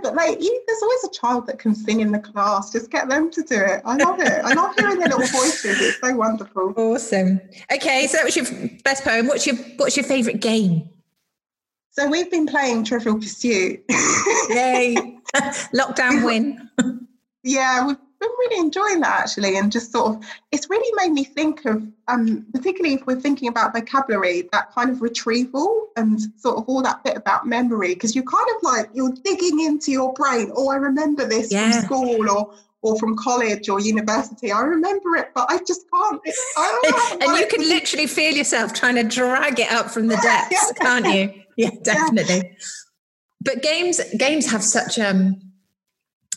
but 0.00 0.14
like, 0.14 0.38
there's 0.38 0.82
always 0.82 1.04
a 1.04 1.10
child 1.10 1.46
that 1.46 1.58
can 1.58 1.74
sing 1.74 2.00
in 2.00 2.12
the 2.12 2.18
class. 2.18 2.70
Just 2.70 2.90
get 2.90 3.08
them 3.08 3.30
to 3.30 3.42
do 3.42 3.56
it. 3.56 3.82
I 3.84 3.96
love 3.96 4.20
it. 4.20 4.44
I 4.44 4.52
love 4.54 4.74
hearing 4.76 4.98
their 4.98 5.08
little 5.08 5.26
voices. 5.26 5.80
It's 5.80 6.00
so 6.00 6.14
wonderful. 6.14 6.72
Awesome. 6.76 7.40
Okay, 7.72 8.06
so 8.06 8.18
that 8.18 8.24
was 8.24 8.36
your 8.36 8.46
best 8.84 9.04
poem. 9.04 9.26
What's 9.26 9.46
your 9.46 9.56
What's 9.76 9.96
your 9.96 10.04
favourite 10.04 10.40
game? 10.40 10.88
So 11.90 12.08
we've 12.08 12.30
been 12.30 12.46
playing 12.46 12.84
Trivial 12.84 13.16
Pursuit. 13.16 13.84
Yay! 14.48 14.94
Lockdown 15.74 16.24
win. 16.24 16.70
yeah, 17.42 17.86
we've 17.86 17.96
been 18.22 18.30
really 18.38 18.60
enjoying 18.60 19.00
that 19.00 19.20
actually, 19.20 19.56
and 19.58 19.70
just 19.70 19.92
sort 19.92 20.14
of, 20.14 20.24
it's 20.52 20.70
really 20.70 20.92
made 20.96 21.12
me 21.12 21.24
think 21.24 21.64
of, 21.66 21.86
um, 22.08 22.46
particularly 22.54 22.94
if 22.94 23.06
we're 23.06 23.20
thinking 23.20 23.48
about 23.48 23.74
vocabulary, 23.74 24.48
that 24.52 24.72
kind 24.72 24.90
of 24.90 25.02
retrieval 25.02 25.88
and 25.96 26.20
sort 26.38 26.56
of 26.56 26.64
all 26.68 26.82
that 26.82 27.02
bit 27.04 27.16
about 27.16 27.46
memory, 27.46 27.94
because 27.94 28.14
you're 28.14 28.24
kind 28.24 28.46
of 28.56 28.62
like 28.62 28.88
you're 28.94 29.12
digging 29.24 29.60
into 29.60 29.90
your 29.90 30.12
brain. 30.14 30.50
Oh, 30.54 30.70
I 30.70 30.76
remember 30.76 31.26
this 31.26 31.52
yeah. 31.52 31.72
from 31.72 31.82
school, 31.82 32.30
or 32.30 32.54
or 32.82 32.98
from 32.98 33.16
college 33.16 33.68
or 33.68 33.80
university. 33.80 34.50
I 34.52 34.60
remember 34.60 35.16
it, 35.16 35.30
but 35.34 35.46
I 35.48 35.58
just 35.58 35.86
can't. 35.90 36.20
and 37.22 37.38
you 37.38 37.46
can 37.46 37.68
literally 37.68 38.06
feel 38.06 38.34
yourself 38.34 38.72
trying 38.72 38.96
to 38.96 39.04
drag 39.04 39.60
it 39.60 39.70
up 39.70 39.90
from 39.90 40.08
the 40.08 40.16
depths, 40.22 40.50
yeah. 40.52 40.84
can't 40.84 41.06
you? 41.06 41.42
Yeah, 41.56 41.70
definitely. 41.82 42.36
Yeah. 42.36 42.64
But 43.40 43.62
games 43.62 44.00
games 44.16 44.50
have 44.50 44.62
such 44.62 44.98
um 44.98 45.51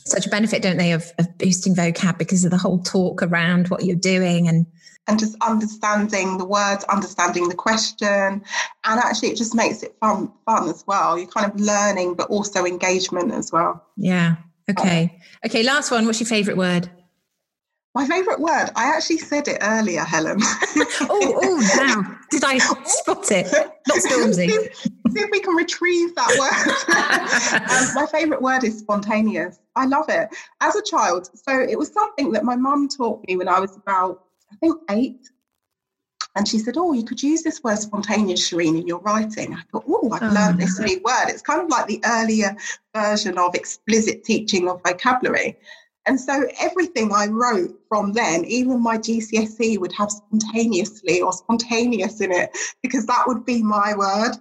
such 0.06 0.26
a 0.26 0.30
benefit, 0.30 0.62
don't 0.62 0.78
they, 0.78 0.92
of, 0.92 1.12
of 1.18 1.38
boosting 1.38 1.76
vocab 1.76 2.18
because 2.18 2.46
of 2.46 2.52
the 2.52 2.58
whole 2.58 2.80
talk 2.80 3.24
around 3.24 3.68
what 3.70 3.84
you're 3.84 3.96
doing 3.96 4.48
and 4.48 4.66
and 5.08 5.20
just 5.20 5.36
understanding 5.44 6.40
the 6.40 6.46
words, 6.46 6.84
understanding 6.86 7.48
the 7.48 7.54
question, 7.54 7.96
and 8.08 8.44
actually 8.84 9.30
it 9.30 9.38
just 9.38 9.54
makes 9.54 9.84
it 9.84 9.96
fun 10.00 10.32
fun 10.46 10.68
as 10.68 10.84
well. 10.88 11.18
You're 11.18 11.28
kind 11.28 11.52
of 11.52 11.60
learning, 11.60 12.16
but 12.16 12.30
also 12.30 12.66
engagement 12.66 13.32
as 13.32 13.52
well. 13.52 13.84
Yeah. 13.98 14.38
Okay. 14.70 15.20
Okay. 15.46 15.62
Last 15.62 15.92
one. 15.92 16.06
What's 16.06 16.20
your 16.20 16.28
favourite 16.28 16.58
word? 16.58 16.90
My 17.96 18.06
favourite 18.06 18.42
word. 18.42 18.72
I 18.76 18.94
actually 18.94 19.20
said 19.20 19.48
it 19.48 19.58
earlier, 19.62 20.04
Helen. 20.04 20.38
oh, 20.42 21.40
oh, 21.42 21.74
now 21.78 22.20
did 22.30 22.44
I 22.44 22.58
spot 22.58 23.32
it? 23.32 23.48
Not 23.88 23.98
Stormzy. 24.00 24.50
see, 24.50 24.70
see 24.84 25.20
if 25.22 25.30
we 25.32 25.40
can 25.40 25.56
retrieve 25.56 26.14
that 26.16 26.36
word. 26.38 27.72
um, 27.72 27.94
my 27.96 28.06
favourite 28.12 28.42
word 28.42 28.66
is 28.66 28.80
spontaneous. 28.80 29.60
I 29.78 29.86
love 29.86 30.10
it. 30.10 30.28
As 30.60 30.76
a 30.76 30.84
child, 30.84 31.30
so 31.34 31.58
it 31.58 31.80
was 31.80 31.94
something 31.94 32.34
that 32.34 32.44
my 32.44 32.58
mum 32.58 32.90
taught 32.90 33.26
me 33.30 33.38
when 33.38 33.48
I 33.48 33.62
was 33.62 33.78
about, 33.78 34.26
I 34.52 34.58
think, 34.58 34.78
eight. 34.90 35.30
And 36.36 36.46
she 36.46 36.60
said, 36.60 36.76
Oh, 36.76 36.92
you 36.92 37.06
could 37.06 37.24
use 37.24 37.44
this 37.44 37.64
word 37.64 37.78
spontaneous, 37.78 38.52
Shireen, 38.52 38.78
in 38.78 38.88
your 38.88 39.00
writing. 39.00 39.54
I 39.54 39.62
thought, 39.72 39.86
Oh, 39.88 40.12
I've 40.12 40.22
oh, 40.22 40.34
learned 40.34 40.60
this 40.60 40.78
new 40.80 41.00
word. 41.02 41.30
It's 41.30 41.42
kind 41.42 41.62
of 41.62 41.70
like 41.70 41.88
the 41.88 42.02
earlier 42.06 42.58
version 42.94 43.38
of 43.38 43.56
explicit 43.56 44.26
teaching 44.26 44.68
of 44.68 44.82
vocabulary. 44.86 45.58
And 46.08 46.20
so 46.20 46.48
everything 46.60 47.12
I 47.12 47.28
wrote 47.28 47.80
from 47.90 48.14
then, 48.14 48.46
even 48.46 48.82
my 48.82 48.98
GCSE 48.98 49.80
would 49.80 49.92
have 49.94 50.12
spontaneously 50.12 51.22
or 51.22 51.34
spontaneous 51.34 52.22
in 52.22 52.32
it 52.32 52.56
because 52.84 53.08
that 53.08 53.24
would 53.26 53.44
be 53.44 53.64
my 53.64 53.96
word. 53.96 54.34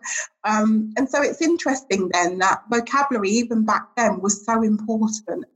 Um, 0.45 0.93
and 0.99 1.09
so 1.09 1.23
it's 1.23 1.41
interesting 1.41 2.11
then 2.13 2.39
that 2.39 2.65
vocabulary, 2.71 3.31
even 3.31 3.65
back 3.65 3.97
then, 3.97 4.21
was 4.21 4.45
so 4.45 4.63
important. 4.63 5.47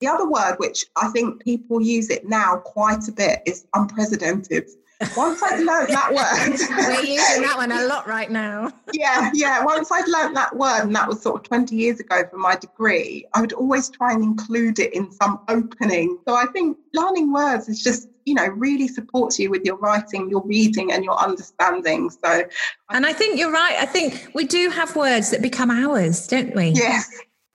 The 0.00 0.06
other 0.08 0.28
word, 0.28 0.56
which 0.58 0.84
I 0.94 1.08
think 1.08 1.42
people 1.42 1.80
use 1.80 2.10
it 2.10 2.28
now 2.28 2.58
quite 2.58 3.08
a 3.08 3.12
bit, 3.12 3.40
is 3.46 3.66
unprecedented. 3.74 4.68
Once 5.16 5.42
I'd 5.42 5.60
learned 5.60 5.88
that 5.90 6.12
word. 6.12 6.58
We're 6.88 7.04
using 7.04 7.42
that 7.42 7.54
one 7.56 7.70
a 7.72 7.84
lot 7.86 8.06
right 8.06 8.30
now. 8.30 8.72
yeah, 8.92 9.30
yeah. 9.34 9.62
Once 9.64 9.90
I'd 9.92 10.08
learned 10.08 10.36
that 10.36 10.56
word, 10.56 10.82
and 10.84 10.94
that 10.96 11.06
was 11.08 11.20
sort 11.22 11.36
of 11.36 11.42
20 11.42 11.76
years 11.76 12.00
ago 12.00 12.22
for 12.30 12.38
my 12.38 12.56
degree, 12.56 13.26
I 13.34 13.40
would 13.42 13.52
always 13.52 13.90
try 13.90 14.12
and 14.12 14.22
include 14.22 14.78
it 14.78 14.94
in 14.94 15.12
some 15.12 15.40
opening. 15.48 16.18
So 16.26 16.34
I 16.34 16.46
think 16.52 16.78
learning 16.94 17.32
words 17.32 17.68
is 17.68 17.82
just, 17.82 18.08
you 18.24 18.34
know, 18.34 18.46
really 18.46 18.88
supports 18.88 19.38
you 19.38 19.50
with 19.50 19.64
your 19.64 19.76
writing, 19.76 20.30
your 20.30 20.42
reading, 20.46 20.92
and 20.92 21.04
your 21.04 21.18
understanding. 21.22 22.08
So 22.10 22.44
And 22.90 23.04
I 23.06 23.12
think 23.12 23.38
you're 23.38 23.52
right. 23.52 23.76
I 23.78 23.86
think 23.86 24.30
we 24.34 24.44
do 24.44 24.70
have 24.70 24.96
words 24.96 25.30
that 25.30 25.42
become 25.42 25.70
ours, 25.70 26.26
don't 26.26 26.54
we? 26.54 26.68
yes. 26.74 27.08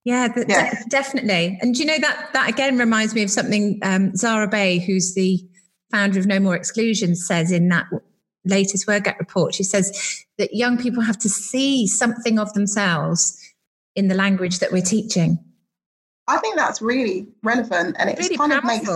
Yeah, 0.04 0.30
Yes. 0.48 0.84
de- 0.84 0.90
definitely. 0.90 1.60
And 1.62 1.78
you 1.78 1.86
know 1.86 2.00
that 2.00 2.30
that 2.34 2.50
again 2.50 2.80
reminds 2.80 3.14
me 3.14 3.22
of 3.22 3.30
something 3.30 3.80
um, 3.84 4.16
Zahra 4.16 4.48
Bei, 4.48 4.80
who's 4.80 5.14
the 5.14 5.40
founder 5.92 6.20
of 6.20 6.26
No 6.26 6.40
More 6.40 6.56
Exclusion, 6.56 7.16
says 7.16 7.52
in 7.52 7.70
that 7.70 7.88
latest 8.46 8.88
WordGap 8.88 9.20
report. 9.20 9.54
She 9.54 9.64
says 9.64 10.26
that 10.38 10.54
young 10.54 10.78
people 10.78 11.04
have 11.04 11.18
to 11.20 11.30
see 11.30 11.88
something 11.88 12.40
of 12.40 12.54
themselves 12.54 13.38
in 13.96 14.08
the 14.08 14.16
language 14.16 14.60
that 14.60 14.72
we're 14.72 14.82
teaching. 14.82 15.38
I 16.28 16.38
think 16.38 16.56
that's 16.56 16.82
really 16.82 17.28
relevant 17.44 17.98
and 18.00 18.10
it 18.10 18.18
Really 18.18 18.38
kind 18.38 18.54
of 18.54 18.64
makes 18.64 18.90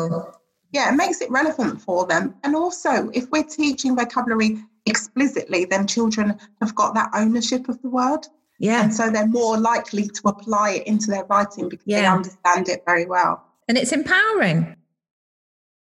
yeah, 0.71 0.91
it 0.91 0.95
makes 0.95 1.21
it 1.21 1.29
relevant 1.31 1.81
for 1.81 2.05
them. 2.05 2.35
And 2.43 2.55
also, 2.55 3.09
if 3.13 3.29
we're 3.31 3.43
teaching 3.43 3.95
vocabulary 3.95 4.59
explicitly, 4.85 5.65
then 5.65 5.87
children 5.87 6.37
have 6.59 6.75
got 6.75 6.93
that 6.95 7.11
ownership 7.13 7.69
of 7.69 7.81
the 7.81 7.89
word. 7.89 8.27
Yeah. 8.59 8.83
And 8.83 8.93
so 8.93 9.09
they're 9.09 9.27
more 9.27 9.57
likely 9.57 10.07
to 10.07 10.21
apply 10.27 10.71
it 10.71 10.87
into 10.87 11.07
their 11.07 11.23
writing 11.25 11.69
because 11.69 11.85
they 11.85 12.05
understand 12.05 12.67
it 12.67 12.83
very 12.85 13.05
well. 13.05 13.43
and 13.67 13.77
it's 13.77 13.91
empowering. 13.91 14.75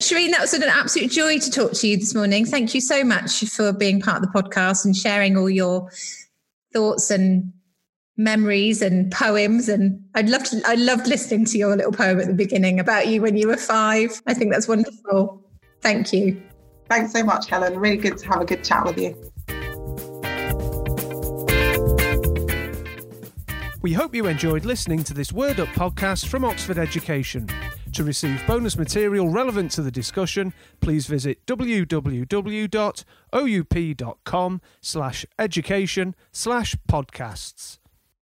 Shireen, 0.01 0.31
that 0.31 0.41
was 0.41 0.55
an 0.55 0.63
absolute 0.63 1.11
joy 1.11 1.39
to 1.39 1.51
talk 1.51 1.73
to 1.73 1.87
you 1.87 1.99
this 1.99 2.15
morning. 2.15 2.47
Thank 2.47 2.75
you 2.75 2.81
so 2.81 3.05
much 3.05 3.45
for 3.45 3.71
being 3.71 4.01
part 4.01 4.23
of 4.23 4.23
the 4.23 4.43
podcast 4.43 4.87
and 4.87 4.97
sharing 4.97 5.37
all 5.37 5.51
your 5.51 5.91
thoughts 6.73 7.11
and 7.11 7.53
memories 8.17 8.81
and 8.81 9.13
poems. 9.13 9.69
And 9.69 10.03
I'd 10.15 10.31
love 10.31 10.45
to, 10.45 10.63
I 10.65 10.77
loved 10.77 11.07
listening 11.07 11.45
to 11.47 11.59
your 11.59 11.77
little 11.77 11.93
poem 11.93 12.19
at 12.19 12.27
the 12.29 12.33
beginning 12.33 12.81
about 12.81 13.09
you 13.09 13.21
when 13.21 13.37
you 13.37 13.47
were 13.47 13.59
five. 13.59 14.23
I 14.27 14.33
think 14.33 14.53
that's 14.53 14.67
wonderful. 14.67 15.47
Thank 15.83 16.15
you. 16.15 16.41
Thanks 16.89 17.13
so 17.13 17.23
much, 17.23 17.49
Helen. 17.49 17.79
Really 17.79 17.99
good 17.99 18.17
to 18.19 18.27
have 18.27 18.41
a 18.41 18.47
good 18.47 18.65
chat 18.65 18.87
with 18.87 18.97
you. 18.97 19.15
We 23.83 23.93
hope 23.93 24.15
you 24.15 24.27
enjoyed 24.27 24.65
listening 24.65 25.05
to 25.05 25.15
this 25.15 25.31
Word 25.31 25.61
Up 25.61 25.69
podcast 25.69 26.27
from 26.29 26.45
Oxford 26.45 26.79
Education. 26.79 27.49
To 27.95 28.05
receive 28.05 28.41
bonus 28.47 28.79
material 28.79 29.29
relevant 29.29 29.73
to 29.73 29.83
the 29.83 29.91
discussion, 29.91 30.55
please 30.81 31.07
visit 31.07 31.45
www.oup.com 31.47 32.31
slash 34.81 35.27
education 35.39 36.15
slash 36.31 36.77
podcasts. 36.89 37.80